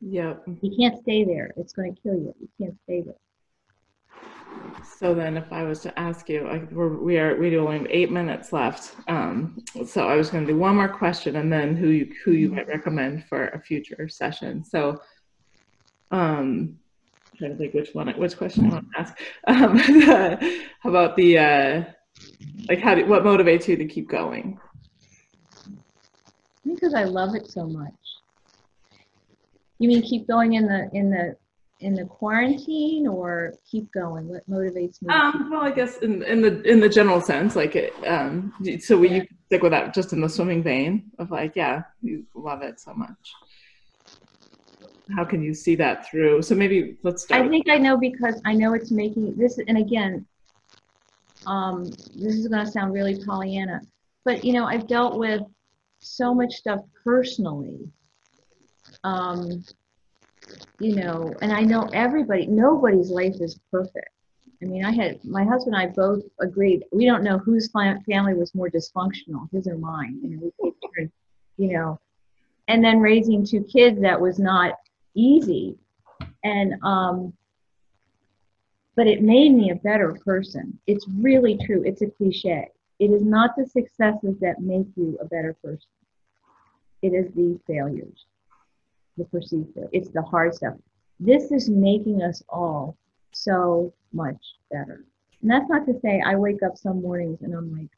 Yep. 0.01 0.43
You 0.61 0.75
can't 0.77 0.99
stay 1.01 1.23
there. 1.23 1.51
It's 1.55 1.73
going 1.73 1.93
to 1.93 2.01
kill 2.01 2.15
you. 2.15 2.33
You 2.39 2.49
can't 2.59 2.77
stay 2.83 3.01
there. 3.01 3.15
So 4.83 5.13
then, 5.13 5.37
if 5.37 5.51
I 5.51 5.63
was 5.63 5.81
to 5.81 5.99
ask 5.99 6.29
you, 6.29 6.67
we're, 6.71 6.97
we 6.97 7.17
are 7.17 7.35
we 7.37 7.57
only 7.57 7.79
have 7.79 7.87
eight 7.89 8.11
minutes 8.11 8.51
left. 8.51 8.95
Um, 9.07 9.63
so 9.85 10.07
I 10.07 10.15
was 10.15 10.29
going 10.29 10.45
to 10.45 10.53
do 10.53 10.59
one 10.59 10.75
more 10.75 10.89
question, 10.89 11.37
and 11.37 11.51
then 11.51 11.75
who 11.75 11.87
you 11.87 12.13
who 12.23 12.31
you 12.31 12.49
might 12.49 12.67
recommend 12.67 13.25
for 13.25 13.47
a 13.47 13.59
future 13.59 14.07
session. 14.09 14.63
So, 14.63 15.01
um, 16.11 16.77
I'm 17.31 17.37
trying 17.37 17.51
to 17.51 17.57
think 17.57 17.73
which 17.73 17.93
one 17.93 18.09
which 18.17 18.37
question 18.37 18.65
I 18.65 18.69
want 18.69 18.87
to 18.91 18.99
ask. 18.99 19.17
Um, 19.47 19.77
how 20.79 20.89
about 20.89 21.15
the 21.15 21.37
uh, 21.37 21.83
like 22.67 22.79
how 22.79 22.95
do, 22.95 23.05
what 23.05 23.23
motivates 23.23 23.67
you 23.67 23.77
to 23.77 23.85
keep 23.85 24.09
going? 24.09 24.59
Because 26.65 26.93
I 26.93 27.05
love 27.05 27.35
it 27.35 27.49
so 27.49 27.65
much. 27.65 27.93
You 29.79 29.87
mean 29.87 30.01
keep 30.01 30.27
going 30.27 30.53
in 30.53 30.67
the 30.67 30.89
in 30.93 31.09
the 31.09 31.35
in 31.79 31.93
the 31.93 32.05
quarantine 32.05 33.07
or 33.07 33.53
keep 33.69 33.91
going? 33.91 34.27
What 34.27 34.49
motivates 34.49 35.01
me? 35.01 35.13
Um, 35.13 35.49
well, 35.51 35.61
I 35.61 35.71
guess 35.71 35.97
in, 35.97 36.23
in 36.23 36.41
the 36.41 36.61
in 36.63 36.79
the 36.79 36.89
general 36.89 37.21
sense, 37.21 37.55
like 37.55 37.75
it, 37.75 37.93
um, 38.05 38.53
so 38.79 38.97
we 38.97 39.09
you 39.09 39.27
stick 39.45 39.63
with 39.63 39.71
that 39.71 39.93
just 39.93 40.13
in 40.13 40.21
the 40.21 40.29
swimming 40.29 40.61
vein 40.61 41.11
of 41.19 41.31
like, 41.31 41.55
yeah, 41.55 41.83
you 42.01 42.25
love 42.35 42.61
it 42.61 42.79
so 42.79 42.93
much. 42.93 43.33
How 45.15 45.25
can 45.25 45.41
you 45.41 45.53
see 45.53 45.75
that 45.75 46.09
through? 46.09 46.41
So 46.43 46.53
maybe 46.53 46.97
let's 47.03 47.23
start. 47.23 47.45
I 47.45 47.49
think 47.49 47.67
I 47.69 47.77
know 47.77 47.97
because 47.97 48.39
I 48.45 48.53
know 48.53 48.73
it's 48.73 48.91
making 48.91 49.35
this, 49.37 49.57
and 49.57 49.77
again, 49.77 50.25
um, 51.47 51.85
this 51.85 52.35
is 52.35 52.47
going 52.47 52.65
to 52.65 52.71
sound 52.71 52.93
really 52.93 53.23
Pollyanna, 53.25 53.81
but 54.25 54.43
you 54.43 54.53
know, 54.53 54.65
I've 54.65 54.87
dealt 54.87 55.17
with 55.17 55.41
so 55.99 56.33
much 56.33 56.53
stuff 56.53 56.81
personally. 57.03 57.89
Um, 59.03 59.63
you 60.79 60.95
know, 60.95 61.33
and 61.41 61.51
I 61.51 61.61
know 61.61 61.87
everybody, 61.93 62.47
nobody's 62.47 63.09
life 63.09 63.35
is 63.39 63.59
perfect. 63.71 64.09
I 64.61 64.65
mean, 64.65 64.83
I 64.83 64.91
had 64.91 65.23
my 65.23 65.43
husband 65.43 65.75
and 65.75 65.89
I 65.89 65.93
both 65.93 66.23
agreed. 66.41 66.83
We 66.91 67.05
don't 67.05 67.23
know 67.23 67.37
whose 67.37 67.71
family 67.71 68.33
was 68.33 68.53
more 68.53 68.69
dysfunctional, 68.69 69.49
his 69.51 69.67
or 69.67 69.77
mine. 69.77 70.19
You 70.21 70.29
know, 70.29 70.51
we 70.61 71.09
you 71.57 71.73
know, 71.73 71.99
and 72.67 72.83
then 72.83 72.99
raising 72.99 73.45
two 73.45 73.63
kids 73.63 74.01
that 74.01 74.19
was 74.19 74.39
not 74.39 74.73
easy. 75.15 75.77
And, 76.43 76.75
um, 76.83 77.33
but 78.95 79.07
it 79.07 79.21
made 79.21 79.53
me 79.53 79.71
a 79.71 79.75
better 79.75 80.17
person. 80.25 80.77
It's 80.87 81.05
really 81.07 81.57
true. 81.65 81.83
It's 81.85 82.01
a 82.01 82.07
cliche. 82.07 82.67
It 82.99 83.11
is 83.11 83.23
not 83.23 83.55
the 83.55 83.65
successes 83.65 84.37
that 84.41 84.61
make 84.61 84.87
you 84.95 85.17
a 85.21 85.25
better 85.25 85.55
person. 85.63 85.87
It 87.01 87.13
is 87.13 87.31
the 87.33 87.57
failures, 87.65 88.25
the 89.19 89.25
perceived 89.25 89.73
failure. 89.75 89.89
It's 89.91 90.09
the 90.09 90.23
hard 90.23 90.55
stuff. 90.55 90.73
This 91.19 91.51
is 91.51 91.69
making 91.69 92.23
us 92.23 92.41
all 92.49 92.97
so 93.31 93.93
much 94.13 94.37
better. 94.71 95.05
And 95.41 95.51
that's 95.51 95.69
not 95.69 95.85
to 95.85 95.99
say 95.99 96.21
I 96.25 96.35
wake 96.35 96.63
up 96.63 96.77
some 96.77 97.01
mornings 97.01 97.41
and 97.41 97.53
I'm 97.53 97.71
like, 97.71 97.89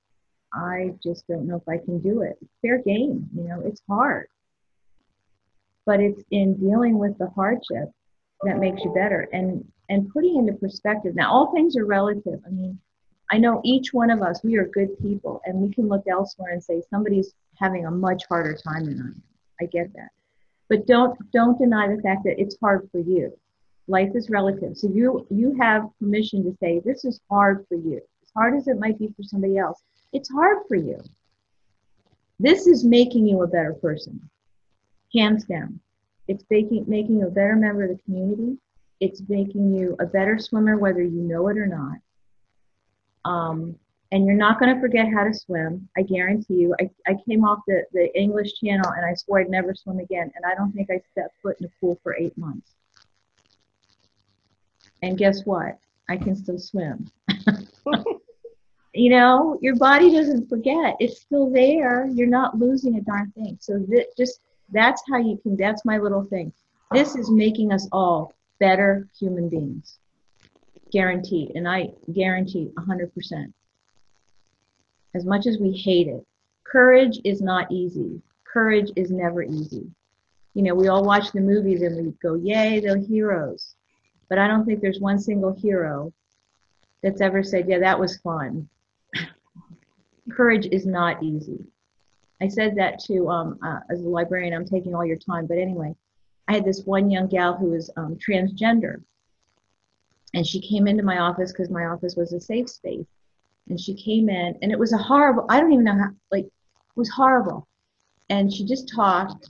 I 0.54 0.94
just 1.02 1.28
don't 1.28 1.48
know 1.48 1.56
if 1.56 1.70
I 1.70 1.84
can 1.84 2.00
do 2.00 2.24
it. 2.24 2.38
Fair 2.62 2.80
game, 2.80 3.30
you 3.36 3.44
know, 3.44 3.62
it's 3.66 3.82
hard. 3.88 4.28
But 5.86 6.00
it's 6.00 6.24
in 6.32 6.56
dealing 6.56 6.98
with 6.98 7.18
the 7.18 7.30
hardship 7.30 7.90
that 8.44 8.60
makes 8.60 8.84
you 8.84 8.94
better 8.94 9.28
and 9.34 9.64
and 9.90 10.10
putting 10.12 10.38
into 10.38 10.54
perspective. 10.54 11.16
Now 11.16 11.32
all 11.32 11.54
things 11.54 11.76
are 11.76 11.86
relative. 11.86 12.40
I 12.46 12.50
mean, 12.50 12.80
I 13.30 13.38
know 13.38 13.62
each 13.64 13.94
one 13.94 14.10
of 14.10 14.22
us, 14.22 14.44
we 14.44 14.58
are 14.58 14.68
good 14.68 14.98
people 15.00 15.42
and 15.46 15.58
we 15.58 15.74
can 15.74 15.88
look 15.88 16.04
elsewhere 16.08 16.52
and 16.52 16.64
say 16.64 16.82
somebody's 16.90 17.34
having 17.60 17.86
a 17.86 17.92
much 17.92 18.24
harder 18.28 18.56
time 18.56 18.86
than 18.86 19.00
I 19.00 19.08
am. 19.08 19.24
I 19.62 19.66
get 19.66 19.94
that. 19.94 20.10
But 20.72 20.88
don't 20.88 21.20
don't 21.34 21.60
deny 21.60 21.94
the 21.94 22.02
fact 22.02 22.24
that 22.24 22.40
it's 22.40 22.56
hard 22.62 22.88
for 22.94 23.00
you. 23.00 23.38
Life 23.90 24.12
is 24.16 24.30
relative. 24.30 24.78
So 24.78 24.88
you 24.88 25.28
you 25.30 25.54
have 25.60 25.90
permission 26.00 26.46
to 26.46 26.56
say 26.62 26.80
this 26.80 27.04
is 27.04 27.20
hard 27.30 27.66
for 27.68 27.76
you. 27.76 28.00
As 28.24 28.32
hard 28.34 28.56
as 28.56 28.70
it 28.70 28.80
might 28.80 28.98
be 28.98 29.10
for 29.10 29.22
somebody 29.22 29.58
else, 29.58 29.84
it's 30.14 30.32
hard 30.32 30.60
for 30.70 30.76
you. 30.76 30.98
This 32.40 32.68
is 32.68 32.86
making 32.86 33.28
you 33.28 33.42
a 33.42 33.48
better 33.48 33.74
person. 33.74 34.30
Hands 35.14 35.44
down. 35.44 35.82
It's 36.30 36.46
making 36.50 36.86
making 36.88 37.20
you 37.20 37.28
a 37.28 37.32
better 37.32 37.58
member 37.58 37.84
of 37.84 37.90
the 37.90 38.04
community. 38.06 38.58
It's 39.02 39.22
making 39.28 39.74
you 39.74 39.98
a 40.00 40.06
better 40.06 40.40
swimmer 40.40 40.78
whether 40.78 41.04
you 41.04 41.22
know 41.22 41.50
it 41.50 41.58
or 41.58 41.68
not. 41.68 41.98
Um, 43.26 43.76
and 44.12 44.26
you're 44.26 44.36
not 44.36 44.60
going 44.60 44.74
to 44.74 44.82
forget 44.82 45.08
how 45.14 45.24
to 45.24 45.34
swim. 45.34 45.88
I 45.98 46.02
guarantee 46.02 46.56
you. 46.56 46.76
I, 46.80 46.90
I 47.08 47.16
came 47.28 47.46
off 47.46 47.60
the, 47.66 47.84
the 47.94 48.14
English 48.18 48.60
channel 48.60 48.92
and 48.92 49.06
I 49.06 49.14
swore 49.14 49.40
I'd 49.40 49.50
never 49.50 49.74
swim 49.74 50.00
again. 50.00 50.32
And 50.36 50.46
I 50.46 50.54
don't 50.54 50.74
think 50.74 50.90
I 50.92 51.02
stepped 51.12 51.36
foot 51.42 51.58
in 51.60 51.68
a 51.68 51.70
pool 51.80 51.98
for 52.04 52.16
eight 52.18 52.38
months. 52.38 52.76
And 55.02 55.18
guess 55.18 55.46
what? 55.46 55.80
I 56.10 56.18
can 56.18 56.36
still 56.36 56.60
swim. 56.60 57.10
you 58.94 59.10
know, 59.10 59.58
your 59.62 59.78
body 59.78 60.12
doesn't 60.12 60.50
forget. 60.50 60.98
It's 61.00 61.22
still 61.22 61.50
there. 61.50 62.08
You're 62.08 62.28
not 62.28 62.58
losing 62.58 62.98
a 62.98 63.02
darn 63.02 63.32
thing. 63.32 63.58
So 63.62 63.80
that 63.88 64.08
just 64.18 64.42
that's 64.74 65.02
how 65.10 65.20
you 65.20 65.38
can 65.42 65.56
that's 65.56 65.86
my 65.86 65.98
little 65.98 66.26
thing. 66.26 66.52
This 66.92 67.16
is 67.16 67.32
making 67.32 67.72
us 67.72 67.88
all 67.94 68.34
better 68.60 69.08
human 69.18 69.48
beings. 69.48 70.00
Guaranteed. 70.92 71.54
And 71.56 71.68
I 71.68 71.92
guarantee 72.12 72.70
100% 72.78 73.54
as 75.14 75.26
much 75.26 75.48
as 75.48 75.58
we 75.60 75.72
hate 75.72 76.08
it. 76.08 76.26
Courage 76.64 77.20
is 77.24 77.42
not 77.42 77.72
easy. 77.72 78.22
Courage 78.46 78.92
is 78.96 79.12
never 79.12 79.44
easy. 79.44 79.90
You 80.54 80.64
know, 80.64 80.76
we 80.76 80.88
all 80.88 81.04
watch 81.04 81.32
the 81.32 81.42
movies 81.42 81.82
and 81.82 82.06
we 82.06 82.12
go, 82.22 82.36
yay, 82.36 82.80
they're 82.80 82.98
heroes. 82.98 83.76
But 84.30 84.38
I 84.38 84.48
don't 84.48 84.66
think 84.66 84.82
there's 84.82 85.00
one 85.00 85.20
single 85.20 85.54
hero 85.54 86.14
that's 87.04 87.22
ever 87.22 87.44
said, 87.44 87.68
yeah, 87.68 87.80
that 87.80 88.00
was 88.00 88.18
fun. 88.18 88.68
Courage 90.32 90.68
is 90.72 90.86
not 90.86 91.22
easy. 91.24 91.60
I 92.42 92.48
said 92.48 92.76
that 92.78 93.00
to, 93.06 93.30
um, 93.30 93.60
uh, 93.64 93.80
as 93.90 94.02
a 94.02 94.08
librarian, 94.08 94.54
I'm 94.54 94.66
taking 94.66 94.96
all 94.96 95.06
your 95.06 95.18
time. 95.18 95.46
But 95.46 95.58
anyway, 95.58 95.96
I 96.48 96.54
had 96.54 96.66
this 96.66 96.84
one 96.86 97.12
young 97.12 97.28
gal 97.28 97.56
who 97.56 97.68
was 97.68 97.90
um, 97.98 98.18
transgender. 98.18 99.02
And 100.34 100.48
she 100.48 100.62
came 100.62 100.88
into 100.88 101.04
my 101.04 101.20
office 101.20 101.52
because 101.52 101.70
my 101.70 101.86
office 101.86 102.16
was 102.16 102.34
a 102.34 102.40
safe 102.40 102.70
space 102.70 103.06
and 103.72 103.80
she 103.80 103.94
came 103.94 104.30
in 104.30 104.58
and 104.62 104.72
it 104.72 104.78
was 104.78 104.92
a 104.92 104.98
horrible 104.98 105.46
i 105.50 105.60
don't 105.60 105.72
even 105.72 105.86
know 105.86 105.98
how 105.98 106.10
like 106.30 106.46
it 106.46 106.98
was 106.98 107.10
horrible. 107.10 107.66
And 108.30 108.54
she 108.54 108.66
just 108.66 108.92
talked 108.94 109.48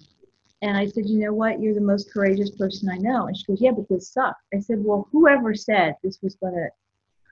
and 0.62 0.78
i 0.78 0.88
said 0.88 1.10
you 1.10 1.20
know 1.20 1.34
what? 1.34 1.60
You're 1.60 1.74
the 1.74 1.82
most 1.82 2.14
courageous 2.14 2.52
person 2.52 2.88
i 2.90 2.98
know. 2.98 3.26
And 3.26 3.36
she 3.36 3.46
goes 3.46 3.62
yeah 3.62 3.72
but 3.72 3.90
this 3.90 4.10
sucked. 4.10 4.44
I 4.54 4.60
said 4.60 4.78
well 4.80 5.08
whoever 5.12 5.56
said 5.56 5.96
this 6.04 6.20
was 6.22 6.36
gonna 6.36 6.68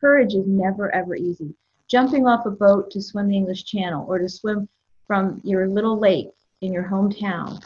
courage 0.01 0.33
is 0.33 0.47
never 0.47 0.93
ever 0.93 1.15
easy. 1.15 1.53
Jumping 1.87 2.27
off 2.27 2.47
a 2.47 2.51
boat 2.51 2.89
to 2.91 3.01
swim 3.01 3.27
the 3.27 3.37
english 3.37 3.65
channel 3.65 4.05
or 4.09 4.17
to 4.17 4.27
swim 4.27 4.67
from 5.05 5.39
your 5.43 5.67
little 5.67 5.99
lake 5.99 6.31
in 6.61 6.73
your 6.73 6.89
hometown 6.89 7.63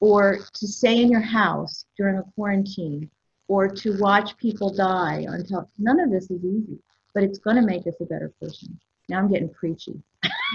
or 0.00 0.38
to 0.52 0.68
stay 0.68 1.02
in 1.02 1.10
your 1.10 1.20
house 1.22 1.86
during 1.96 2.18
a 2.18 2.24
quarantine 2.34 3.10
or 3.48 3.68
to 3.68 3.98
watch 3.98 4.36
people 4.36 4.70
die 4.70 5.24
until 5.28 5.70
none 5.78 5.98
of 5.98 6.10
this 6.10 6.30
is 6.30 6.44
easy 6.44 6.78
but 7.16 7.24
it's 7.24 7.38
going 7.38 7.56
to 7.56 7.62
make 7.62 7.86
us 7.86 7.94
a 8.02 8.04
better 8.04 8.30
person. 8.42 8.78
Now 9.08 9.20
I'm 9.20 9.32
getting 9.32 9.48
preachy. 9.48 10.02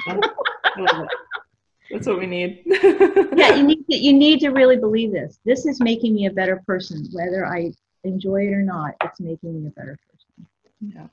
That's 0.05 2.05
what 2.05 2.19
we 2.19 2.27
need. 2.27 2.61
yeah, 2.65 3.55
you 3.55 3.63
need 3.63 3.83
to, 3.89 3.97
you 3.97 4.13
need 4.13 4.39
to 4.41 4.49
really 4.49 4.77
believe 4.77 5.11
this. 5.11 5.39
This 5.43 5.65
is 5.65 5.81
making 5.81 6.13
me 6.13 6.27
a 6.27 6.31
better 6.31 6.61
person, 6.67 7.03
whether 7.13 7.47
I 7.47 7.71
enjoy 8.03 8.43
it 8.43 8.53
or 8.53 8.61
not. 8.61 8.93
It's 9.03 9.19
making 9.19 9.59
me 9.59 9.69
a 9.69 9.71
better 9.71 9.97
person. 10.07 10.47
Yeah, 10.79 11.07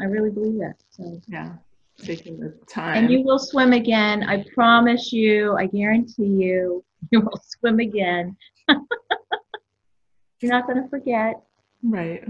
I 0.00 0.04
really 0.04 0.30
believe 0.30 0.60
that. 0.60 0.76
So 0.90 1.20
yeah, 1.26 1.54
taking 1.98 2.38
the 2.38 2.50
time. 2.68 2.96
And 2.96 3.10
you 3.10 3.22
will 3.22 3.40
swim 3.40 3.72
again. 3.72 4.22
I 4.22 4.44
promise 4.54 5.12
you. 5.12 5.56
I 5.56 5.66
guarantee 5.66 6.26
you. 6.26 6.84
You 7.10 7.20
will 7.20 7.40
swim 7.44 7.80
again. 7.80 8.36
You're 8.68 10.52
not 10.52 10.68
going 10.68 10.82
to 10.82 10.88
forget. 10.88 11.42
Right. 11.82 12.22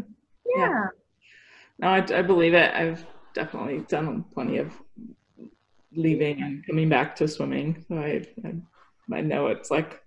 yeah. 0.56 0.68
yeah. 0.68 0.86
No, 1.84 1.90
I, 1.90 1.98
I 2.18 2.22
believe 2.22 2.54
it. 2.54 2.74
I've 2.74 3.04
definitely 3.34 3.80
done 3.80 4.24
plenty 4.32 4.56
of 4.56 4.72
leaving 5.94 6.42
and 6.42 6.66
coming 6.66 6.88
back 6.88 7.14
to 7.16 7.28
swimming. 7.28 7.84
So 7.86 7.96
I, 7.96 8.24
I, 8.42 8.54
I 9.14 9.20
know 9.20 9.48
it's 9.48 9.70
like, 9.70 10.00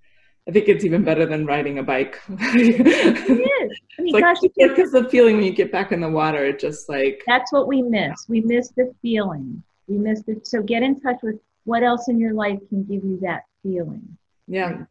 I 0.47 0.51
think 0.51 0.69
it's 0.69 0.83
even 0.83 1.03
better 1.03 1.27
than 1.27 1.45
riding 1.45 1.77
a 1.77 1.83
bike. 1.83 2.19
it 2.29 3.69
is. 3.69 3.79
I 3.99 4.01
mean, 4.01 4.19
gosh, 4.19 4.37
because 4.41 4.91
the 4.91 5.07
feeling 5.11 5.35
when 5.35 5.45
you 5.45 5.51
get 5.51 5.71
back 5.71 5.91
in 5.91 6.01
the 6.01 6.09
water, 6.09 6.43
it 6.43 6.57
just 6.57 6.89
like. 6.89 7.21
That's 7.27 7.51
what 7.51 7.67
we 7.67 7.83
miss. 7.83 8.25
We 8.27 8.41
miss 8.41 8.69
the 8.69 8.91
feeling. 9.03 9.61
We 9.87 9.99
miss 9.99 10.23
it. 10.25 10.47
So 10.47 10.63
get 10.63 10.81
in 10.81 10.99
touch 10.99 11.17
with 11.21 11.35
what 11.65 11.83
else 11.83 12.07
in 12.07 12.19
your 12.19 12.33
life 12.33 12.59
can 12.69 12.85
give 12.85 13.03
you 13.03 13.19
that 13.21 13.43
feeling. 13.61 14.17
Yeah. 14.47 14.85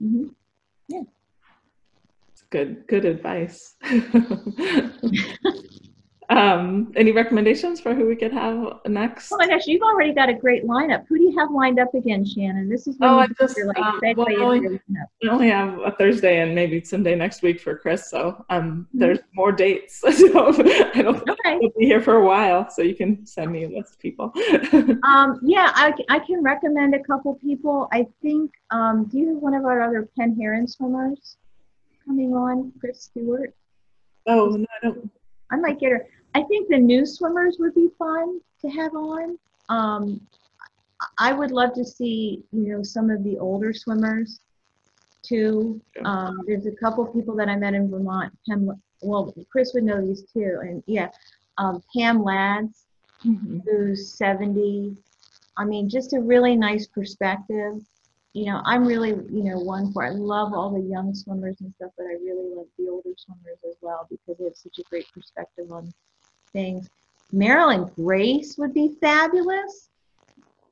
Mm-hmm. 0.00 0.28
Yeah. 0.86 1.02
Good, 2.52 2.86
good 2.86 3.06
advice. 3.06 3.74
Um, 6.32 6.92
any 6.96 7.12
recommendations 7.12 7.80
for 7.80 7.94
who 7.94 8.06
we 8.06 8.16
could 8.16 8.32
have 8.32 8.80
next? 8.86 9.32
Oh 9.32 9.36
my 9.36 9.46
gosh, 9.46 9.66
you've 9.66 9.82
already 9.82 10.14
got 10.14 10.30
a 10.30 10.34
great 10.34 10.64
lineup. 10.64 11.04
Who 11.08 11.18
do 11.18 11.24
you 11.24 11.38
have 11.38 11.50
lined 11.50 11.78
up 11.78 11.94
again, 11.94 12.24
Shannon? 12.24 12.70
This 12.70 12.86
is 12.86 12.96
oh, 13.02 13.18
I 13.18 13.26
just 13.38 13.58
like, 13.66 13.78
um, 13.78 14.00
well, 14.16 14.26
I 14.30 14.36
only, 14.36 14.80
I 14.96 15.28
only 15.28 15.50
have 15.50 15.78
a 15.80 15.90
Thursday 15.90 16.40
and 16.40 16.54
maybe 16.54 16.82
Sunday 16.82 17.14
next 17.14 17.42
week 17.42 17.60
for 17.60 17.76
Chris, 17.76 18.08
so 18.08 18.44
um, 18.48 18.62
mm-hmm. 18.62 18.98
there's 18.98 19.18
more 19.34 19.52
dates. 19.52 20.00
so 20.00 20.08
I 20.14 21.02
don't 21.02 21.28
okay. 21.28 21.36
I'll 21.44 21.70
be 21.78 21.84
here 21.84 22.00
for 22.00 22.14
a 22.16 22.24
while, 22.24 22.70
so 22.70 22.80
you 22.80 22.94
can 22.94 23.26
send 23.26 23.52
me 23.52 23.64
a 23.64 23.68
list 23.68 23.94
of 23.94 23.98
people. 23.98 24.32
um, 25.04 25.38
yeah, 25.42 25.70
I, 25.74 25.92
I 26.08 26.18
can 26.20 26.42
recommend 26.42 26.94
a 26.94 27.02
couple 27.02 27.34
people. 27.34 27.88
I 27.92 28.06
think. 28.22 28.52
Um, 28.70 29.04
do 29.04 29.18
you 29.18 29.34
have 29.34 29.42
one 29.42 29.52
of 29.52 29.66
our 29.66 29.82
other 29.82 30.08
Penn 30.16 30.34
Heron 30.40 30.66
swimmers 30.66 31.36
coming 32.04 32.34
on, 32.34 32.72
Chris 32.80 33.02
Stewart? 33.04 33.54
Oh 34.26 34.50
no, 34.50 34.66
I 34.80 34.86
don't. 34.86 35.10
I 35.50 35.56
might 35.56 35.80
get 35.80 35.92
her. 35.92 36.06
I 36.34 36.42
think 36.42 36.68
the 36.68 36.78
new 36.78 37.04
swimmers 37.04 37.56
would 37.58 37.74
be 37.74 37.88
fun 37.98 38.40
to 38.62 38.68
have 38.68 38.94
on. 38.94 39.38
Um, 39.68 40.20
I 41.18 41.32
would 41.32 41.50
love 41.50 41.74
to 41.74 41.84
see, 41.84 42.42
you 42.52 42.68
know, 42.68 42.82
some 42.82 43.10
of 43.10 43.24
the 43.24 43.38
older 43.38 43.72
swimmers 43.72 44.40
too. 45.22 45.80
Um, 46.04 46.40
there's 46.46 46.66
a 46.66 46.72
couple 46.72 47.04
people 47.06 47.34
that 47.36 47.48
I 47.48 47.56
met 47.56 47.74
in 47.74 47.90
Vermont. 47.90 48.36
Pam, 48.48 48.70
well, 49.02 49.34
Chris 49.50 49.72
would 49.74 49.84
know 49.84 50.04
these 50.04 50.22
too, 50.32 50.58
and 50.62 50.82
yeah, 50.86 51.08
um, 51.58 51.82
Pam 51.94 52.22
Lads, 52.22 52.86
mm-hmm. 53.24 53.58
who's 53.64 54.12
70. 54.14 54.96
I 55.56 55.64
mean, 55.64 55.88
just 55.88 56.12
a 56.14 56.20
really 56.20 56.56
nice 56.56 56.86
perspective 56.86 57.82
you 58.34 58.46
know, 58.46 58.62
I'm 58.64 58.86
really, 58.86 59.10
you 59.10 59.44
know, 59.44 59.58
one 59.58 59.92
for 59.92 60.04
I 60.04 60.10
love 60.10 60.54
all 60.54 60.70
the 60.70 60.80
young 60.80 61.14
swimmers 61.14 61.56
and 61.60 61.72
stuff, 61.76 61.90
but 61.96 62.04
I 62.04 62.14
really 62.14 62.54
love 62.54 62.66
the 62.78 62.88
older 62.88 63.10
swimmers 63.16 63.58
as 63.68 63.76
well 63.82 64.06
because 64.08 64.38
they 64.38 64.44
have 64.44 64.56
such 64.56 64.78
a 64.78 64.82
great 64.88 65.06
perspective 65.12 65.70
on 65.70 65.92
things. 66.52 66.88
Marilyn 67.30 67.90
Grace 67.96 68.56
would 68.58 68.72
be 68.72 68.96
fabulous. 69.00 69.90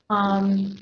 Um, 0.08 0.76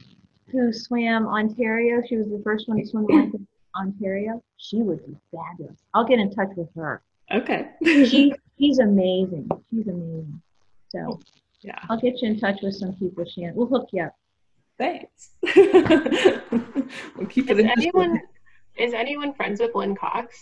who 0.50 0.72
swam 0.72 1.26
Ontario? 1.26 2.02
She 2.08 2.16
was 2.16 2.28
the 2.28 2.40
first 2.44 2.68
one 2.68 2.78
to 2.78 2.86
swim 2.86 3.06
Ontario. 3.76 4.42
She 4.56 4.82
would 4.82 5.04
be 5.06 5.16
fabulous. 5.32 5.78
I'll 5.94 6.04
get 6.04 6.18
in 6.18 6.32
touch 6.32 6.48
with 6.56 6.68
her. 6.74 7.02
Okay. 7.32 7.70
she, 7.84 8.32
she's 8.58 8.78
amazing. 8.78 9.48
She's 9.70 9.86
amazing. 9.86 10.40
So 10.90 11.20
yeah, 11.60 11.78
I'll 11.90 12.00
get 12.00 12.22
you 12.22 12.28
in 12.28 12.40
touch 12.40 12.60
with 12.62 12.74
some 12.74 12.94
people. 12.94 13.24
Shannon, 13.24 13.54
we'll 13.54 13.66
hook 13.66 13.88
you 13.92 14.04
up. 14.04 14.14
Thanks. 14.78 15.30
we'll 17.16 17.26
keep 17.28 17.50
it 17.50 17.58
anyone 17.66 18.20
is 18.76 18.94
anyone 18.94 19.34
friends 19.34 19.60
with 19.60 19.74
Lynn 19.74 19.96
Cox? 19.96 20.40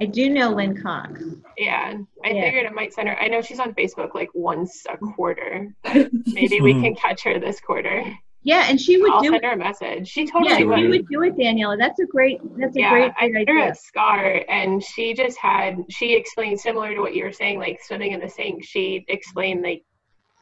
I 0.00 0.04
do 0.04 0.28
know 0.30 0.50
Lynn 0.50 0.80
Cox. 0.80 1.22
Yeah, 1.56 1.94
I 2.24 2.28
Yeah. 2.28 2.42
figured 2.42 2.66
it 2.66 2.72
might 2.74 2.92
send 2.92 3.08
her. 3.08 3.18
I 3.18 3.28
know 3.28 3.40
she's 3.40 3.58
on 3.60 3.74
Facebook 3.74 4.14
like 4.14 4.28
once 4.34 4.84
a 4.88 4.96
quarter. 4.98 5.74
Maybe 6.26 6.60
we 6.60 6.74
can 6.74 6.94
catch 6.94 7.24
her 7.24 7.40
this 7.40 7.60
quarter. 7.60 8.04
Yeah, 8.44 8.66
and 8.68 8.80
she 8.80 9.00
would 9.02 9.10
I'll 9.10 9.20
do 9.20 9.30
send 9.30 9.36
it. 9.42 9.44
her 9.44 9.52
a 9.52 9.56
message. 9.56 10.08
She 10.08 10.22
Yeah, 10.24 10.30
totally 10.30 10.56
she 10.56 10.64
would. 10.64 10.88
would 10.88 11.08
do 11.08 11.22
it, 11.22 11.34
Daniela. 11.36 11.76
That's 11.78 11.98
a 11.98 12.06
great. 12.06 12.40
That's 12.56 12.76
a 12.76 12.80
yeah, 12.80 12.90
great, 12.90 13.12
I 13.20 13.28
great 13.30 13.48
her 13.48 13.58
idea. 13.58 13.70
at 13.70 13.78
Scar, 13.78 14.44
and 14.48 14.82
she 14.82 15.12
just 15.14 15.36
had. 15.38 15.76
She 15.90 16.14
explained 16.14 16.60
similar 16.60 16.94
to 16.94 17.00
what 17.00 17.14
you 17.16 17.24
were 17.24 17.32
saying, 17.32 17.58
like 17.58 17.80
swimming 17.82 18.12
in 18.12 18.20
the 18.20 18.28
sink. 18.28 18.64
She 18.64 19.04
explained 19.08 19.62
like 19.62 19.82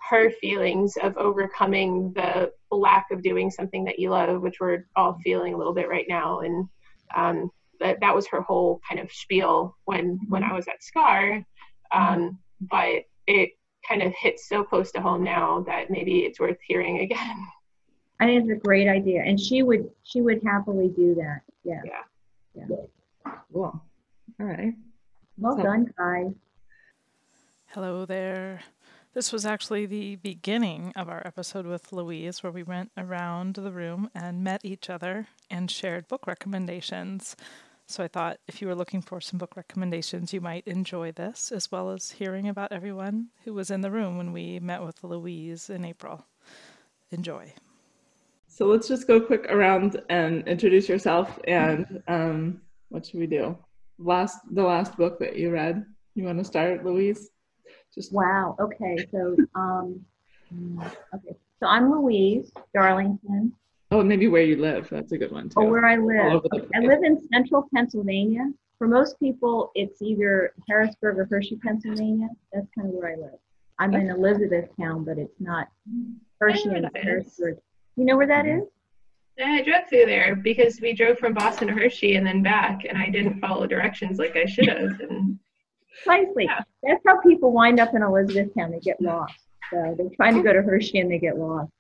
her 0.09 0.31
feelings 0.31 0.97
of 1.03 1.17
overcoming 1.17 2.13
the 2.15 2.53
lack 2.71 3.07
of 3.11 3.23
doing 3.23 3.51
something 3.51 3.85
that 3.85 3.99
you 3.99 4.11
love, 4.11 4.41
which 4.41 4.61
we're 4.61 4.87
all 4.95 5.19
feeling 5.25 5.55
a 5.55 5.57
little 5.57 5.75
bit 5.75 5.89
right 5.89 6.07
now, 6.09 6.41
and 6.41 6.69
um, 7.15 7.51
that 7.81 7.99
that 8.01 8.15
was 8.15 8.27
her 8.29 8.41
whole 8.41 8.81
kind 8.89 9.01
of 9.01 9.11
spiel 9.13 9.77
when 9.85 10.19
when 10.29 10.43
I 10.43 10.53
was 10.53 10.69
at 10.69 10.83
Scar. 10.83 11.45
Um, 11.93 12.39
but 12.61 13.05
it 13.27 13.51
kind 13.89 14.03
of 14.03 14.13
hits 14.21 14.49
so 14.49 14.65
close 14.65 14.91
to 14.93 15.01
home 15.01 15.23
now 15.23 15.65
that 15.67 15.91
maybe 15.91 16.21
it's 16.21 16.41
worth 16.41 16.59
hearing 16.67 17.01
again. 17.01 17.37
I 18.21 18.27
think 18.27 18.45
it's 18.45 18.59
a 18.59 18.67
great 18.67 18.89
idea, 18.89 19.23
and 19.23 19.39
she 19.39 19.63
would 19.63 19.91
she 20.05 20.21
would 20.21 20.41
happily 20.45 20.89
do 20.89 21.15
that. 21.17 21.41
Yeah. 21.65 21.83
Yeah. 22.55 22.77
Cool. 23.53 23.83
All 24.41 24.47
right. 24.47 24.75
Well 25.39 25.57
So- 25.57 25.63
done, 25.63 25.93
Kai. 25.99 26.31
Hello 27.69 28.07
there. 28.07 28.61
This 29.17 29.33
was 29.33 29.47
actually 29.47 29.87
the 29.87 30.17
beginning 30.17 30.93
of 30.95 31.09
our 31.09 31.23
episode 31.25 31.65
with 31.65 31.91
Louise, 31.91 32.43
where 32.43 32.53
we 32.53 32.63
went 32.63 32.91
around 32.99 33.55
the 33.55 33.73
room 33.73 34.11
and 34.15 34.45
met 34.45 34.61
each 34.63 34.91
other 34.91 35.27
and 35.51 35.71
shared 35.71 36.07
book 36.07 36.27
recommendations. 36.27 37.35
So 37.87 38.05
I 38.05 38.09
thought 38.09 38.41
if 38.47 38.61
you 38.61 38.69
were 38.69 38.75
looking 38.75 39.01
for 39.01 39.23
some 39.23 39.39
book 39.39 39.57
recommendations, 39.57 40.35
you 40.35 40.43
might 40.43 40.69
enjoy 40.69 41.13
this, 41.13 41.51
as 41.51 41.73
well 41.73 41.93
as 41.93 42.11
hearing 42.11 42.47
about 42.47 42.73
everyone 42.73 43.29
who 43.47 43.55
was 43.55 43.71
in 43.71 43.81
the 43.81 43.91
room 43.91 44.19
when 44.19 44.35
we 44.35 44.61
met 44.61 44.85
with 44.85 45.03
Louise 45.03 45.71
in 45.71 45.87
April. 45.87 46.27
Enjoy. 47.11 47.55
So 48.49 48.67
let's 48.67 48.87
just 48.87 49.07
go 49.07 49.19
quick 49.19 49.47
around 49.49 49.99
and 50.11 50.47
introduce 50.47 50.91
yourself 50.91 51.41
and 51.49 52.03
um, 52.07 52.61
what 52.91 53.07
should 53.07 53.21
we 53.21 53.27
do? 53.27 53.57
Last 53.99 54.41
the 54.51 54.63
last 54.63 54.95
book 54.99 55.19
that 55.21 55.37
you 55.37 55.53
read. 55.53 55.87
You 56.15 56.25
want 56.25 56.37
to 56.37 56.45
start, 56.45 56.85
Louise? 56.85 57.31
Just 57.97 58.13
Wow. 58.13 58.57
Okay. 58.61 59.07
So 59.11 59.37
um, 59.55 60.05
okay. 61.15 61.37
So 61.61 61.67
I'm 61.67 61.91
Louise 61.91 62.53
Darlington, 62.75 63.53
oh, 63.91 64.03
maybe 64.03 64.29
where 64.29 64.43
you 64.43 64.57
live. 64.57 64.89
That's 64.91 65.13
a 65.13 65.19
good 65.19 65.33
one 65.33 65.49
too. 65.49 65.61
or 65.61 65.71
where 65.71 65.87
I 65.87 65.97
live. 65.97 66.33
over 66.35 66.49
the 66.51 66.69
I 66.75 66.81
live 66.81 67.03
in 67.03 67.27
central 67.33 67.69
Pennsylvania. 67.75 68.51
For 68.79 68.87
most 68.87 69.19
people, 69.19 69.71
it's 69.75 70.03
either 70.03 70.53
Harrisburg 70.69 71.19
or 71.19 71.25
Hershey, 71.25 71.57
Pennsylvania. 71.57 72.29
That's 72.53 72.67
kind 72.75 72.89
of 72.89 72.95
where 72.95 73.13
I 73.13 73.17
live. 73.17 73.39
I'm 73.79 73.95
in 73.95 74.11
Elizabethtown, 74.11 75.05
but 75.05 75.19
it's 75.19 75.41
not 75.41 75.69
Hershey 76.41 76.69
know 76.69 76.75
and 76.75 76.83
where 76.83 76.91
that 76.93 76.99
is. 76.99 77.05
Harrisburg. 77.05 77.59
You 77.97 78.05
know 78.05 78.17
where 78.17 78.27
that 78.27 78.47
is? 78.47 78.65
Yeah, 79.39 79.53
I 79.53 79.63
drove 79.63 79.89
through 79.89 80.07
there 80.07 80.37
because 80.37 80.81
we 80.81 80.93
drove 80.93 81.19
from 81.19 81.35
Boston 81.35 81.69
to 81.69 81.75
Hershey 81.75 82.17
and 82.17 82.27
then 82.27 82.43
back, 82.43 82.85
and 82.87 82.97
I 82.99 83.09
didn't 83.09 83.41
follow 83.41 83.67
directions 83.67 84.19
like 84.19 84.37
I 84.37 84.47
should 84.47 84.69
have. 84.69 85.01
And 85.01 85.39
Precisely. 86.05 86.45
Yeah. 86.45 86.61
That's 86.83 87.03
how 87.07 87.21
people 87.21 87.53
wind 87.53 87.81
up 87.81 87.95
in 87.95 88.03
Elizabethtown. 88.03 88.71
They 88.71 88.81
get 88.81 89.01
lost. 89.01 89.35
So 89.71 89.95
they're 89.97 90.11
trying 90.15 90.37
to 90.37 90.43
go 90.43 90.53
to 90.53 90.63
Hershey 90.63 91.01
and 91.01 91.11
they 91.11 91.19
get 91.19 91.39
lost. 91.39 91.73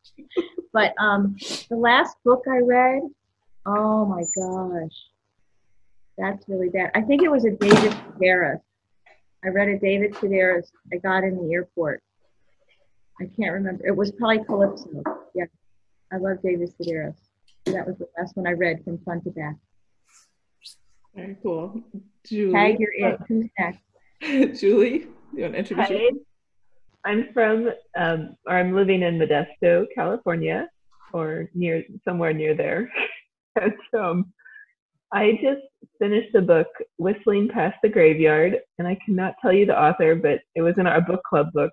But 0.72 0.94
um, 0.98 1.37
the 1.68 1.76
last 1.76 2.16
book 2.24 2.42
I 2.48 2.59
read, 2.59 3.02
oh 3.64 4.05
my 4.05 4.24
gosh, 4.37 4.96
that's 6.18 6.48
really 6.48 6.68
bad. 6.68 6.90
I 6.94 7.02
think 7.02 7.22
it 7.22 7.31
was 7.31 7.44
a 7.44 7.50
David 7.50 7.92
Sedaris. 7.92 8.61
I 9.44 9.48
read 9.48 9.68
a 9.68 9.79
David 9.79 10.14
Sedaris 10.14 10.66
I 10.92 10.96
got 10.96 11.22
in 11.22 11.37
the 11.37 11.52
airport. 11.52 12.02
I 13.20 13.31
can't 13.40 13.52
remember. 13.52 13.87
It 13.87 13.96
was 13.96 14.11
probably 14.12 14.44
Calypso. 14.44 15.02
Yeah, 15.35 15.44
I 16.12 16.16
love 16.16 16.38
David 16.42 16.72
Sedaris. 16.79 17.16
That 17.66 17.87
was 17.87 17.96
the 17.98 18.09
last 18.18 18.37
one 18.37 18.46
I 18.46 18.52
read 18.52 18.83
from 18.85 18.98
front 18.98 19.24
to 19.24 19.31
back. 19.31 19.57
Very 21.14 21.37
cool. 21.42 21.81
Julie. 22.26 22.52
Tag, 22.52 22.81
you're 22.81 22.92
it. 22.92 23.20
Who's 23.29 23.46
next? 23.59 23.79
Julie, 24.22 25.07
you 25.35 25.42
want 25.42 25.55
to 25.55 25.59
introduce 25.59 25.88
Hi, 25.88 25.94
yourself? 25.94 26.22
I'm 27.05 27.33
from, 27.33 27.70
um, 27.96 28.37
or 28.46 28.57
I'm 28.57 28.74
living 28.74 29.02
in 29.02 29.18
Modesto, 29.18 29.87
California, 29.94 30.68
or 31.12 31.48
near 31.55 31.85
somewhere 32.05 32.33
near 32.33 32.55
there. 32.55 32.90
and 33.61 33.74
um, 33.96 34.33
I 35.12 35.38
just 35.42 35.62
finished 36.00 36.33
the 36.33 36.42
book 36.42 36.66
Whistling 36.98 37.48
Past 37.48 37.76
the 37.83 37.88
Graveyard, 37.88 38.59
and 38.79 38.88
I 38.88 38.98
cannot 39.05 39.35
tell 39.40 39.52
you 39.52 39.66
the 39.66 39.81
author, 39.81 40.14
but 40.14 40.40
it 40.55 40.62
was 40.62 40.79
in 40.79 40.87
our 40.87 41.00
book 41.00 41.20
club 41.29 41.52
book, 41.52 41.72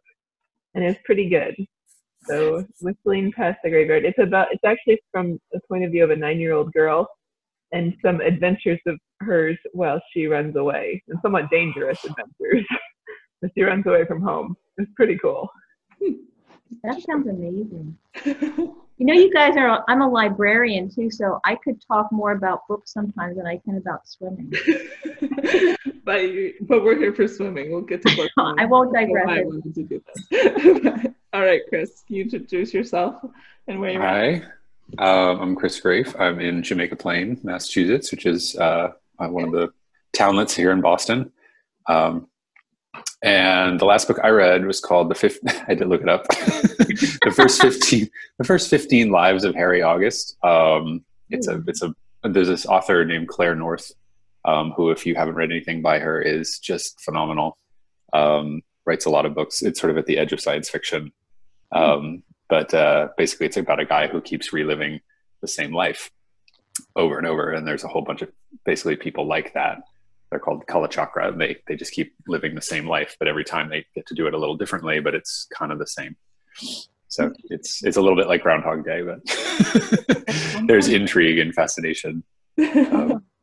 and 0.75 0.84
it's 0.84 0.99
pretty 1.06 1.29
good. 1.29 1.56
So, 2.25 2.65
Whistling 2.79 3.32
Past 3.32 3.60
the 3.63 3.69
Graveyard. 3.69 4.06
It's 4.06 4.19
about. 4.19 4.47
It's 4.51 4.63
actually 4.63 5.01
from 5.12 5.39
the 5.51 5.60
point 5.67 5.84
of 5.84 5.91
view 5.91 6.03
of 6.03 6.12
a 6.12 6.15
nine-year-old 6.15 6.71
girl, 6.71 7.08
and 7.73 7.95
some 8.01 8.21
adventures 8.21 8.79
of 8.86 8.97
hers 9.19 9.57
while 9.73 10.01
she 10.12 10.27
runs 10.27 10.55
away, 10.55 11.03
and 11.09 11.19
somewhat 11.21 11.49
dangerous 11.49 12.03
adventures. 12.05 12.65
but 13.41 13.51
she 13.55 13.63
runs 13.63 13.86
away 13.86 14.05
from 14.05 14.21
home. 14.21 14.55
It's 14.77 14.91
pretty 14.95 15.17
cool. 15.17 15.49
That 16.83 17.01
sounds 17.01 17.27
amazing. 17.27 17.97
You 18.97 19.07
know, 19.07 19.13
you 19.15 19.33
guys 19.33 19.57
are, 19.57 19.83
I'm 19.88 20.01
a 20.01 20.07
librarian 20.07 20.88
too, 20.88 21.09
so 21.09 21.39
I 21.43 21.55
could 21.55 21.81
talk 21.86 22.12
more 22.12 22.31
about 22.31 22.59
books 22.69 22.93
sometimes 22.93 23.38
than 23.38 23.47
I 23.47 23.57
can 23.57 23.77
about 23.77 24.07
swimming. 24.07 24.49
but 26.05 26.21
you, 26.21 26.53
but 26.62 26.83
we're 26.83 26.97
here 26.97 27.13
for 27.13 27.27
swimming. 27.27 27.71
We'll 27.71 27.81
get 27.81 28.05
to 28.05 28.15
book. 28.15 28.29
I 28.38 28.65
won't 28.65 28.93
digress. 28.93 29.27
I 29.27 29.43
wanted 29.43 29.73
to 29.73 29.83
do 29.83 30.01
this. 30.05 31.07
All 31.33 31.41
right, 31.41 31.62
Chris, 31.69 32.03
can 32.05 32.17
you 32.17 32.23
introduce 32.23 32.73
yourself 32.73 33.15
and 33.67 33.79
where 33.79 33.89
you're 33.89 34.03
at? 34.03 34.43
Um, 34.99 35.41
I'm 35.41 35.56
Chris 35.56 35.79
Grafe. 35.79 36.15
I'm 36.19 36.39
in 36.39 36.62
Jamaica 36.62 36.95
Plain, 36.95 37.39
Massachusetts, 37.43 38.12
which 38.12 38.25
is 38.27 38.56
uh, 38.56 38.91
uh, 39.19 39.27
one 39.27 39.43
of 39.43 39.51
the 39.51 39.73
townlets 40.13 40.56
here 40.56 40.71
in 40.71 40.82
Boston. 40.82 41.32
Um, 41.88 42.27
and 43.23 43.79
the 43.79 43.86
last 43.86 44.08
book 44.08 44.19
I 44.23 44.29
read 44.29 44.65
was 44.65 44.79
called 44.79 45.10
the 45.10 45.15
fifth. 45.15 45.39
I 45.67 45.73
did 45.73 45.88
look 45.88 46.01
it 46.01 46.10
up. 46.10 46.27
the 46.27 47.34
first 47.36 47.60
fifteen, 47.60 48.08
the 48.38 48.43
first 48.43 48.69
fifteen 48.69 49.10
lives 49.10 49.43
of 49.43 49.56
Harry 49.56 49.82
August. 49.82 50.38
Um, 50.43 51.03
it's 51.29 51.47
a, 51.47 51.63
it's 51.67 51.82
a. 51.82 51.95
There's 52.23 52.47
this 52.47 52.67
author 52.67 53.03
named 53.03 53.29
Claire 53.29 53.56
North, 53.56 53.91
um, 54.45 54.71
who, 54.71 54.91
if 54.91 55.06
you 55.06 55.15
haven't 55.15 55.36
read 55.36 55.51
anything 55.51 55.82
by 55.82 55.99
her, 55.99 56.21
is 56.21 56.60
just 56.60 57.01
phenomenal. 57.01 57.58
Um, 58.13 58.62
writes 58.86 59.06
a 59.06 59.10
lot 59.10 59.25
of 59.25 59.34
books. 59.34 59.63
It's 59.63 59.79
sort 59.79 59.89
of 59.89 59.97
at 59.97 60.06
the 60.06 60.19
edge 60.19 60.34
of 60.34 60.39
science 60.39 60.69
fiction. 60.69 61.12
Um, 61.71 62.21
but 62.49 62.73
uh, 62.73 63.10
basically, 63.17 63.47
it's 63.47 63.58
about 63.58 63.79
a 63.79 63.86
guy 63.86 64.08
who 64.08 64.21
keeps 64.21 64.53
reliving 64.53 64.99
the 65.41 65.47
same 65.47 65.73
life 65.73 66.12
over 66.95 67.17
and 67.17 67.27
over. 67.27 67.51
And 67.51 67.67
there's 67.67 67.84
a 67.84 67.88
whole 67.88 68.01
bunch 68.01 68.21
of 68.21 68.32
basically 68.65 68.95
people 68.95 69.27
like 69.27 69.53
that. 69.53 69.79
They're 70.29 70.39
called 70.39 70.65
Kalachakra. 70.65 71.29
And 71.29 71.41
they 71.41 71.58
they 71.67 71.75
just 71.75 71.93
keep 71.93 72.13
living 72.27 72.56
the 72.56 72.62
same 72.62 72.88
life, 72.88 73.15
but 73.19 73.27
every 73.27 73.43
time 73.43 73.69
they 73.69 73.86
get 73.95 74.08
to 74.08 74.15
do 74.15 74.27
it 74.27 74.34
a 74.34 74.38
little 74.38 74.58
differently, 74.58 74.99
but 74.99 75.15
it's 75.15 75.47
kind 75.53 75.71
of 75.71 75.79
the 75.79 75.88
same. 75.88 76.15
So 77.08 77.32
it's 77.45 77.84
it's 77.84 77.97
a 77.97 78.01
little 78.01 78.17
bit 78.17 78.27
like 78.27 78.41
Groundhog 78.41 78.86
Day, 78.86 79.03
but 79.03 79.19
there's 80.67 80.88
intrigue 80.88 81.39
and 81.39 81.53
fascination. 81.53 82.23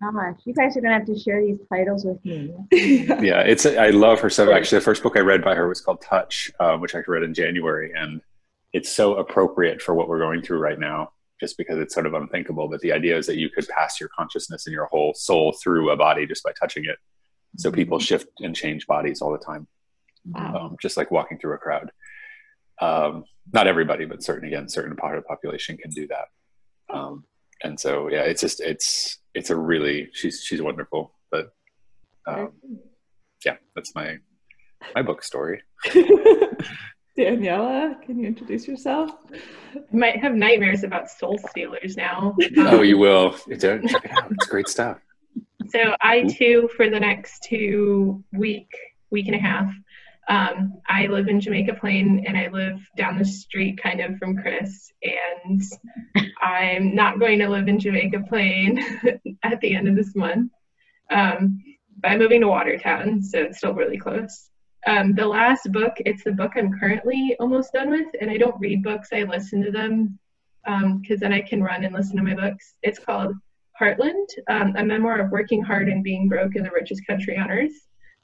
Um, 0.03 0.15
Gosh, 0.15 0.41
you 0.47 0.55
guys 0.55 0.75
are 0.79 0.81
gonna 0.81 0.95
have 0.95 1.05
to 1.07 1.19
share 1.19 1.45
these 1.45 1.59
titles 1.69 2.07
with 2.07 2.25
me. 2.25 2.55
yeah, 2.73 3.41
it's 3.41 3.67
I 3.67 3.91
love 3.91 4.19
her 4.21 4.31
stuff. 4.31 4.49
Actually, 4.55 4.79
the 4.79 4.85
first 4.85 5.03
book 5.03 5.15
I 5.15 5.21
read 5.21 5.45
by 5.45 5.55
her 5.55 5.69
was 5.69 5.83
called 5.83 6.01
Touch, 6.01 6.51
um, 6.59 6.81
which 6.81 6.95
I 6.95 7.03
read 7.07 7.23
in 7.23 7.35
January, 7.35 7.93
and 7.95 8.23
it's 8.73 8.91
so 8.91 9.17
appropriate 9.17 9.81
for 9.83 9.95
what 9.95 10.09
we're 10.09 10.19
going 10.19 10.43
through 10.43 10.59
right 10.59 10.79
now. 10.79 11.13
Just 11.41 11.57
because 11.57 11.79
it's 11.79 11.95
sort 11.95 12.05
of 12.05 12.13
unthinkable, 12.13 12.69
but 12.69 12.81
the 12.83 12.93
idea 12.93 13.17
is 13.17 13.27
that 13.27 13.39
you 13.39 13.49
could 13.49 13.67
pass 13.69 13.99
your 13.99 14.11
consciousness 14.15 14.67
and 14.67 14.75
your 14.75 14.85
whole 14.87 15.15
soul 15.15 15.53
through 15.63 15.91
a 15.91 15.97
body 15.97 16.27
just 16.27 16.45
by 16.45 16.53
touching 16.61 16.85
it. 16.85 16.99
So 17.57 17.73
people 17.73 17.99
shift 17.99 18.29
and 18.41 18.55
change 18.55 18.87
bodies 18.87 19.23
all 19.23 19.33
the 19.33 19.39
time, 19.39 19.67
Wow. 20.27 20.55
um, 20.67 20.77
just 20.83 20.99
like 20.99 21.11
walking 21.11 21.39
through 21.39 21.55
a 21.55 21.59
crowd. 21.59 21.91
Um, 22.83 23.25
not 23.55 23.67
everybody, 23.67 24.05
but 24.05 24.23
certain 24.23 24.47
again, 24.49 24.69
certain 24.69 24.97
part 24.97 25.17
of 25.17 25.25
the 25.25 25.29
population 25.29 25.79
can 25.79 25.91
do 25.91 26.07
that. 26.09 26.27
Um, 26.95 27.25
and 27.65 27.81
so 27.81 28.09
yeah, 28.11 28.23
it's 28.25 28.43
just 28.43 28.61
it's 28.61 29.19
it's 29.35 29.49
a 29.49 29.57
really 29.57 30.11
she's 30.13 30.43
she's 30.45 30.61
wonderful, 30.61 31.15
but 31.31 31.55
um, 32.27 32.53
yeah, 33.47 33.57
that's 33.75 33.95
my 33.95 34.19
my 34.95 35.01
book 35.01 35.23
story. 35.23 35.63
Daniela, 37.21 38.01
can 38.03 38.19
you 38.19 38.27
introduce 38.27 38.67
yourself? 38.67 39.11
I 39.75 39.81
might 39.93 40.21
have 40.21 40.35
nightmares 40.35 40.85
about 40.85 41.11
soul 41.11 41.39
stealers 41.51 41.97
now. 41.97 42.35
Oh, 42.57 42.83
you 42.83 42.97
will. 42.97 43.37
It's, 43.47 43.63
check 43.63 44.05
it 44.05 44.11
out. 44.11 44.33
It's 44.33 44.47
great 44.47 44.69
stuff. 44.69 44.99
So 45.69 45.95
I 46.01 46.23
too, 46.23 46.71
for 46.77 46.89
the 46.89 46.99
next 46.99 47.43
two 47.43 48.25
week, 48.33 48.71
week 49.11 49.27
and 49.27 49.37
a 49.37 49.39
half, 49.39 49.71
um, 50.29 50.81
I 50.89 51.07
live 51.07 51.29
in 51.29 51.41
Jamaica 51.41 51.75
Plain 51.75 52.25
and 52.27 52.39
I 52.39 52.49
live 52.49 52.81
down 52.97 53.19
the 53.19 53.25
street 53.25 53.83
kind 53.83 54.01
of 54.01 54.17
from 54.17 54.37
Chris. 54.39 54.91
And 55.03 55.63
I'm 56.41 56.95
not 56.95 57.19
going 57.19 57.39
to 57.41 57.49
live 57.49 57.69
in 57.69 57.79
Jamaica 57.79 58.25
Plain 58.29 58.83
at 59.43 59.61
the 59.61 59.75
end 59.75 59.89
of 59.89 59.97
this 59.97 60.17
month. 60.17 60.53
Um, 61.11 61.63
I'm 62.03 62.19
moving 62.19 62.41
to 62.41 62.49
Watertown, 62.49 63.23
so 63.23 63.41
it's 63.41 63.59
still 63.59 63.75
really 63.75 63.99
close. 63.99 64.50
Um, 64.87 65.15
the 65.15 65.27
last 65.27 65.71
book, 65.73 65.93
it's 65.99 66.25
the 66.25 66.33
book 66.33 66.53
I'm 66.57 66.79
currently 66.79 67.37
almost 67.39 67.73
done 67.73 67.91
with, 67.91 68.09
and 68.21 68.31
I 68.31 68.39
don't 68.39 68.59
read 68.61 68.83
books, 68.83 69.09
I 69.13 69.23
listen 69.23 69.63
to 69.63 69.71
them 69.71 70.19
because 70.65 70.83
um, 70.83 71.21
then 71.21 71.33
I 71.33 71.41
can 71.41 71.63
run 71.63 71.85
and 71.85 71.95
listen 71.95 72.17
to 72.17 72.23
my 72.23 72.35
books. 72.35 72.75
It's 72.83 72.99
called 72.99 73.35
Heartland, 73.81 74.27
um, 74.49 74.75
a 74.77 74.85
memoir 74.85 75.21
of 75.21 75.31
working 75.31 75.63
hard 75.63 75.89
and 75.89 76.05
being 76.05 76.29
broke 76.29 76.57
in 76.57 76.63
the 76.63 76.71
richest 76.71 77.07
country 77.07 77.37
on 77.39 77.51
earth. 77.51 77.73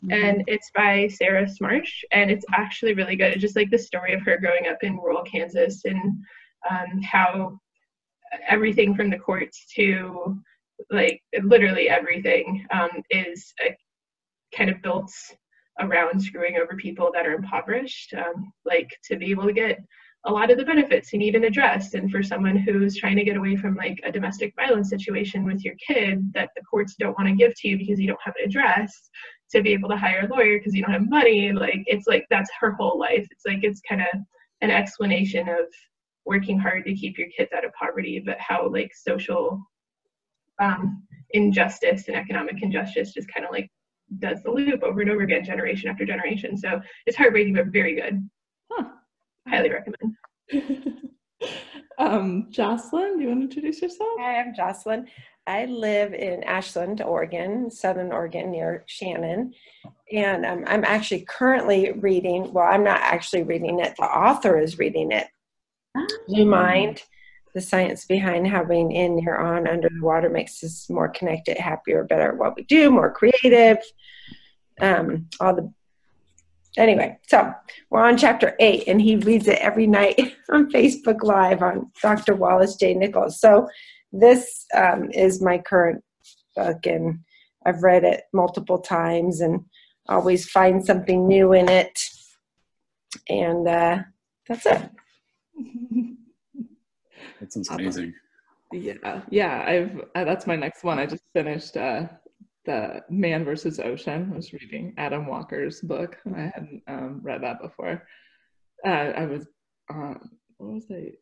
Mm-hmm. 0.04 0.12
And 0.12 0.44
it's 0.46 0.70
by 0.74 1.08
Sarah 1.08 1.46
Smarsh, 1.46 1.90
and 2.12 2.30
it's 2.30 2.44
actually 2.54 2.94
really 2.94 3.16
good. 3.16 3.32
It's 3.32 3.40
just 3.40 3.56
like 3.56 3.70
the 3.70 3.78
story 3.78 4.12
of 4.12 4.22
her 4.22 4.38
growing 4.38 4.66
up 4.68 4.82
in 4.82 4.96
rural 4.96 5.22
Kansas 5.22 5.84
and 5.84 6.12
um, 6.70 7.00
how 7.02 7.58
everything 8.48 8.94
from 8.94 9.10
the 9.10 9.18
courts 9.18 9.66
to 9.76 10.38
like 10.90 11.22
literally 11.42 11.88
everything 11.88 12.66
um, 12.70 12.90
is 13.10 13.54
a, 13.64 13.74
kind 14.54 14.70
of 14.70 14.82
built 14.82 15.10
around 15.80 16.20
screwing 16.20 16.56
over 16.56 16.76
people 16.76 17.10
that 17.12 17.26
are 17.26 17.34
impoverished. 17.34 18.14
Um, 18.14 18.52
like 18.64 18.88
to 19.04 19.16
be 19.16 19.30
able 19.30 19.44
to 19.44 19.52
get 19.52 19.78
a 20.26 20.32
lot 20.32 20.50
of 20.50 20.58
the 20.58 20.64
benefits 20.64 21.12
you 21.12 21.18
need 21.18 21.36
an 21.36 21.44
address 21.44 21.94
and 21.94 22.10
for 22.10 22.22
someone 22.22 22.56
who's 22.56 22.96
trying 22.96 23.16
to 23.16 23.24
get 23.24 23.36
away 23.36 23.56
from 23.56 23.76
like 23.76 24.00
a 24.04 24.10
domestic 24.10 24.52
violence 24.56 24.90
situation 24.90 25.44
with 25.44 25.64
your 25.64 25.74
kid 25.86 26.30
that 26.34 26.50
the 26.56 26.62
courts 26.64 26.96
don't 26.98 27.16
want 27.16 27.28
to 27.28 27.34
give 27.34 27.52
to 27.56 27.68
you 27.68 27.78
because 27.78 28.00
you 28.00 28.08
don't 28.08 28.20
have 28.24 28.34
an 28.38 28.48
address 28.48 28.92
to 29.52 29.62
be 29.62 29.72
able 29.72 29.88
to 29.88 29.96
hire 29.96 30.26
a 30.26 30.34
lawyer 30.34 30.58
because 30.58 30.74
you 30.74 30.82
don't 30.82 30.92
have 30.92 31.08
money 31.08 31.52
like 31.52 31.82
it's 31.86 32.08
like 32.08 32.26
that's 32.28 32.50
her 32.58 32.72
whole 32.72 32.98
life 32.98 33.26
it's 33.30 33.46
like 33.46 33.60
it's 33.62 33.80
kind 33.88 34.00
of 34.00 34.20
an 34.62 34.70
explanation 34.70 35.48
of 35.48 35.66
working 36.24 36.58
hard 36.58 36.84
to 36.84 36.94
keep 36.94 37.16
your 37.16 37.28
kids 37.36 37.52
out 37.56 37.64
of 37.64 37.72
poverty 37.74 38.20
but 38.24 38.36
how 38.40 38.68
like 38.68 38.90
social 38.94 39.60
um, 40.60 41.02
injustice 41.30 42.08
and 42.08 42.16
economic 42.16 42.60
injustice 42.62 43.12
just 43.12 43.32
kind 43.32 43.46
of 43.46 43.52
like 43.52 43.70
does 44.18 44.42
the 44.42 44.50
loop 44.50 44.82
over 44.82 45.00
and 45.00 45.10
over 45.10 45.22
again 45.22 45.44
generation 45.44 45.88
after 45.88 46.04
generation 46.04 46.56
so 46.56 46.80
it's 47.06 47.16
heartbreaking 47.16 47.54
but 47.54 47.66
very 47.66 47.94
good 47.94 48.28
huh 48.70 48.84
highly 49.48 49.70
recommend. 49.70 50.16
um, 51.98 52.48
Jocelyn, 52.50 53.16
do 53.16 53.22
you 53.22 53.28
want 53.28 53.40
to 53.40 53.44
introduce 53.44 53.82
yourself? 53.82 54.10
Hi, 54.18 54.40
I'm 54.40 54.54
Jocelyn. 54.54 55.06
I 55.46 55.66
live 55.66 56.12
in 56.12 56.42
Ashland, 56.42 57.00
Oregon, 57.00 57.70
Southern 57.70 58.12
Oregon, 58.12 58.50
near 58.50 58.84
Shannon. 58.86 59.54
And 60.12 60.44
um, 60.44 60.64
I'm 60.66 60.84
actually 60.84 61.24
currently 61.28 61.92
reading, 61.92 62.52
well, 62.52 62.66
I'm 62.66 62.82
not 62.82 63.00
actually 63.00 63.44
reading 63.44 63.80
it, 63.80 63.94
the 63.96 64.04
author 64.04 64.58
is 64.58 64.78
reading 64.78 65.12
it. 65.12 65.28
Blue 66.26 66.44
Mind, 66.44 67.02
the 67.56 67.62
science 67.62 68.04
behind 68.04 68.46
how 68.46 68.62
being 68.62 68.92
in, 68.92 69.16
near, 69.16 69.38
on, 69.38 69.66
under 69.66 69.88
the 69.88 70.04
water 70.04 70.28
makes 70.28 70.62
us 70.62 70.90
more 70.90 71.08
connected, 71.08 71.56
happier, 71.56 72.04
better 72.04 72.32
at 72.32 72.36
what 72.36 72.54
we 72.54 72.64
do, 72.64 72.90
more 72.90 73.10
creative. 73.10 73.78
Um, 74.78 75.30
all 75.40 75.56
the 75.56 75.72
anyway, 76.76 77.18
so 77.26 77.50
we're 77.88 78.04
on 78.04 78.18
chapter 78.18 78.54
eight, 78.60 78.84
and 78.86 79.00
he 79.00 79.16
reads 79.16 79.48
it 79.48 79.58
every 79.60 79.86
night 79.86 80.20
on 80.50 80.70
Facebook 80.70 81.22
Live 81.22 81.62
on 81.62 81.90
Dr. 82.02 82.34
Wallace 82.34 82.76
J. 82.76 82.92
Nichols. 82.92 83.40
So 83.40 83.66
this 84.12 84.66
um, 84.74 85.10
is 85.12 85.40
my 85.40 85.56
current 85.56 86.04
book, 86.56 86.84
and 86.84 87.20
I've 87.64 87.82
read 87.82 88.04
it 88.04 88.24
multiple 88.34 88.80
times 88.80 89.40
and 89.40 89.64
always 90.10 90.46
find 90.46 90.84
something 90.84 91.26
new 91.26 91.54
in 91.54 91.70
it. 91.70 91.98
And 93.30 93.66
uh, 93.66 94.02
that's 94.46 94.66
it. 94.66 94.90
that 97.46 97.52
sounds 97.52 97.70
amazing. 97.70 98.14
Yeah, 98.72 99.22
yeah. 99.30 99.64
I've 99.66 100.00
uh, 100.14 100.24
that's 100.24 100.46
my 100.46 100.56
next 100.56 100.82
one. 100.82 100.98
I 100.98 101.06
just 101.06 101.22
finished 101.32 101.76
uh, 101.76 102.08
the 102.64 103.02
Man 103.08 103.44
versus 103.44 103.78
Ocean. 103.78 104.30
I 104.32 104.36
was 104.36 104.52
reading 104.52 104.94
Adam 104.98 105.26
Walker's 105.26 105.80
book. 105.80 106.18
I 106.34 106.52
hadn't 106.54 106.82
um, 106.88 107.20
read 107.22 107.42
that 107.42 107.60
before. 107.60 108.02
Uh, 108.84 108.88
I 108.88 109.26
was 109.26 109.46
on 109.90 110.30
what 110.58 110.74
was 110.74 110.86
I? 110.90 111.12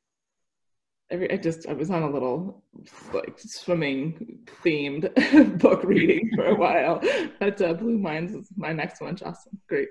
Every 1.11 1.31
I 1.31 1.37
just 1.37 1.69
I 1.69 1.75
was 1.75 1.91
on 1.91 2.03
a 2.03 2.11
little 2.11 2.65
like 3.13 3.39
swimming 3.39 4.39
themed 4.65 5.59
book 5.61 5.85
reading 5.85 6.31
for 6.35 6.47
a 6.47 6.55
while. 6.55 7.03
But 7.39 7.61
uh, 7.61 7.75
Blue 7.75 7.99
Minds 7.99 8.33
is 8.33 8.49
my 8.57 8.73
next 8.73 9.03
one. 9.03 9.15
Jocelyn, 9.17 9.61
great, 9.69 9.89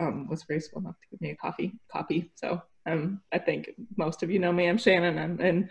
um, 0.00 0.26
was 0.28 0.42
graceful 0.42 0.80
enough 0.80 0.96
to 1.00 1.06
give 1.12 1.20
me 1.20 1.30
a 1.30 1.36
coffee 1.36 1.72
copy. 1.90 2.32
So 2.34 2.60
um, 2.86 3.20
I 3.32 3.38
think 3.38 3.70
most 3.96 4.22
of 4.22 4.30
you 4.30 4.38
know 4.38 4.52
me. 4.52 4.66
I'm 4.66 4.78
Shannon, 4.78 5.18
and, 5.18 5.40
and 5.40 5.70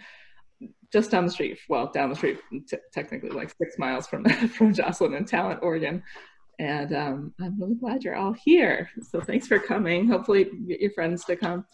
just 0.91 1.11
down 1.11 1.25
the 1.25 1.31
street, 1.31 1.57
well, 1.69 1.91
down 1.91 2.09
the 2.09 2.15
street, 2.15 2.39
t- 2.67 2.77
technically 2.93 3.29
like 3.29 3.53
six 3.57 3.77
miles 3.77 4.07
from 4.07 4.25
from 4.49 4.73
Jocelyn 4.73 5.13
in 5.13 5.25
Talent, 5.25 5.61
Oregon. 5.61 6.03
And 6.57 6.95
um, 6.95 7.33
I'm 7.41 7.59
really 7.59 7.75
glad 7.75 8.03
you're 8.03 8.15
all 8.15 8.33
here. 8.33 8.89
So 9.01 9.19
thanks 9.19 9.47
for 9.47 9.59
coming. 9.59 10.07
Hopefully, 10.07 10.49
get 10.67 10.79
your 10.79 10.91
friends 10.91 11.25
to 11.25 11.35
come. 11.35 11.65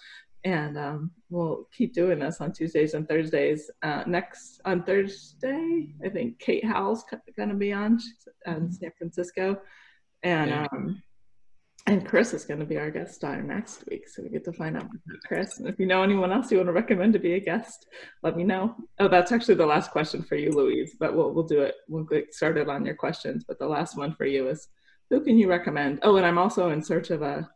And 0.43 0.75
um, 0.75 1.11
we'll 1.29 1.67
keep 1.71 1.93
doing 1.93 2.17
this 2.17 2.41
on 2.41 2.51
Tuesdays 2.51 2.95
and 2.95 3.07
Thursdays. 3.07 3.69
Uh, 3.83 4.03
next 4.07 4.59
on 4.65 4.83
Thursday, 4.83 5.93
I 6.03 6.09
think 6.09 6.39
Kate 6.39 6.65
Howell's 6.65 7.05
going 7.37 7.49
to 7.49 7.55
be 7.55 7.73
on. 7.73 7.99
She's 7.99 8.27
in 8.47 8.71
San 8.71 8.91
Francisco. 8.97 9.61
And 10.23 10.51
um, 10.51 11.03
and 11.91 12.07
Chris 12.07 12.33
is 12.33 12.45
going 12.45 12.61
to 12.61 12.65
be 12.65 12.77
our 12.77 12.89
guest 12.89 13.15
star 13.15 13.41
next 13.41 13.85
week, 13.89 14.07
so 14.07 14.23
we 14.23 14.29
get 14.29 14.45
to 14.45 14.53
find 14.53 14.77
out 14.77 14.83
about 14.83 15.23
Chris. 15.27 15.59
And 15.59 15.67
if 15.67 15.77
you 15.77 15.85
know 15.85 16.03
anyone 16.03 16.31
else 16.31 16.49
you 16.49 16.57
want 16.57 16.69
to 16.69 16.73
recommend 16.73 17.11
to 17.13 17.19
be 17.19 17.33
a 17.33 17.39
guest, 17.39 17.85
let 18.23 18.37
me 18.37 18.45
know. 18.45 18.75
Oh, 18.99 19.09
that's 19.09 19.33
actually 19.33 19.55
the 19.55 19.65
last 19.65 19.91
question 19.91 20.23
for 20.23 20.35
you, 20.35 20.51
Louise. 20.51 20.95
But 20.97 21.13
we'll 21.13 21.33
we'll 21.33 21.43
do 21.43 21.61
it. 21.63 21.75
We'll 21.89 22.05
get 22.05 22.33
started 22.33 22.69
on 22.69 22.85
your 22.85 22.95
questions. 22.95 23.43
But 23.45 23.59
the 23.59 23.67
last 23.67 23.97
one 23.97 24.15
for 24.15 24.25
you 24.25 24.47
is, 24.47 24.69
who 25.09 25.19
can 25.19 25.37
you 25.37 25.49
recommend? 25.49 25.99
Oh, 26.03 26.15
and 26.15 26.25
I'm 26.25 26.37
also 26.37 26.69
in 26.69 26.81
search 26.81 27.09
of 27.09 27.23
a 27.23 27.49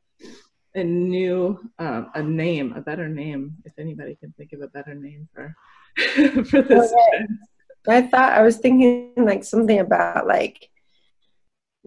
a 0.75 0.83
new 0.83 1.57
um, 1.79 2.11
a 2.13 2.21
name, 2.21 2.73
a 2.73 2.81
better 2.81 3.07
name. 3.07 3.55
If 3.63 3.79
anybody 3.79 4.15
can 4.15 4.33
think 4.33 4.51
of 4.51 4.59
a 4.59 4.67
better 4.67 4.95
name 4.95 5.29
for 5.33 5.55
for 6.43 6.61
this. 6.61 6.93
I 7.87 8.01
thought 8.01 8.33
I 8.33 8.41
was 8.41 8.57
thinking 8.57 9.13
like 9.15 9.45
something 9.45 9.79
about 9.79 10.27
like 10.27 10.69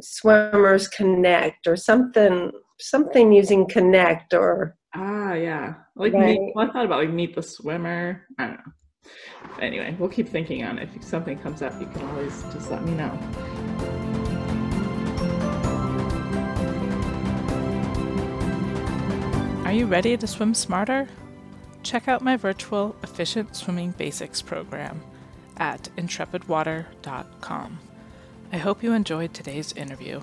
swimmers 0.01 0.89
connect 0.89 1.67
or 1.67 1.77
something 1.77 2.51
something 2.81 3.33
using 3.33 3.69
connect 3.69 4.35
or 4.35 4.77
ah 4.95 5.35
yeah. 5.35 5.75
Like 5.97 6.13
right. 6.13 6.39
meet, 6.39 6.53
well, 6.55 6.69
i 6.69 6.73
thought 6.73 6.85
about 6.85 7.01
like 7.01 7.11
meet 7.11 7.35
the 7.35 7.43
swimmer. 7.43 8.25
I 8.39 8.47
don't 8.47 8.57
know. 8.57 8.73
Anyway 9.61 9.97
we'll 9.99 10.09
keep 10.09 10.29
thinking 10.29 10.65
on 10.65 10.79
it. 10.79 10.89
If 10.95 11.05
something 11.05 11.39
comes 11.39 11.63
up 11.63 11.79
you 11.81 11.87
can 11.87 12.03
always 12.09 12.43
just 12.53 12.71
let 12.71 12.85
me 12.85 12.93
know. 12.93 13.19
Are 19.65 19.73
you 19.73 19.85
ready 19.85 20.17
to 20.17 20.27
swim 20.27 20.55
smarter? 20.55 21.09
Check 21.83 22.09
out 22.09 22.23
my 22.23 22.37
virtual 22.37 22.97
efficient 23.03 23.55
swimming 23.55 23.93
basics 23.93 24.41
program 24.41 25.01
at 25.59 25.89
intrepidwater.com 25.97 27.79
I 28.53 28.57
hope 28.57 28.83
you 28.83 28.93
enjoyed 28.93 29.35
today's 29.35 29.73
interview. 29.73 30.21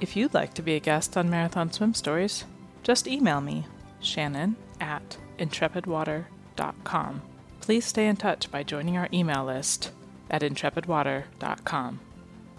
If 0.00 0.16
you'd 0.16 0.34
like 0.34 0.54
to 0.54 0.62
be 0.62 0.74
a 0.74 0.80
guest 0.80 1.16
on 1.16 1.30
Marathon 1.30 1.72
Swim 1.72 1.94
Stories, 1.94 2.44
just 2.82 3.06
email 3.06 3.40
me, 3.40 3.66
Shannon 4.00 4.56
at 4.80 5.16
intrepidwater.com. 5.38 7.22
Please 7.60 7.84
stay 7.84 8.08
in 8.08 8.16
touch 8.16 8.50
by 8.50 8.62
joining 8.62 8.96
our 8.96 9.08
email 9.12 9.44
list 9.44 9.92
at 10.30 10.42
intrepidwater.com. 10.42 12.00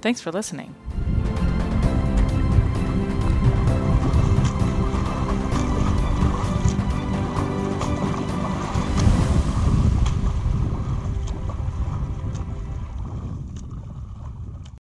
Thanks 0.01 0.21
for 0.21 0.31
listening. 0.31 0.75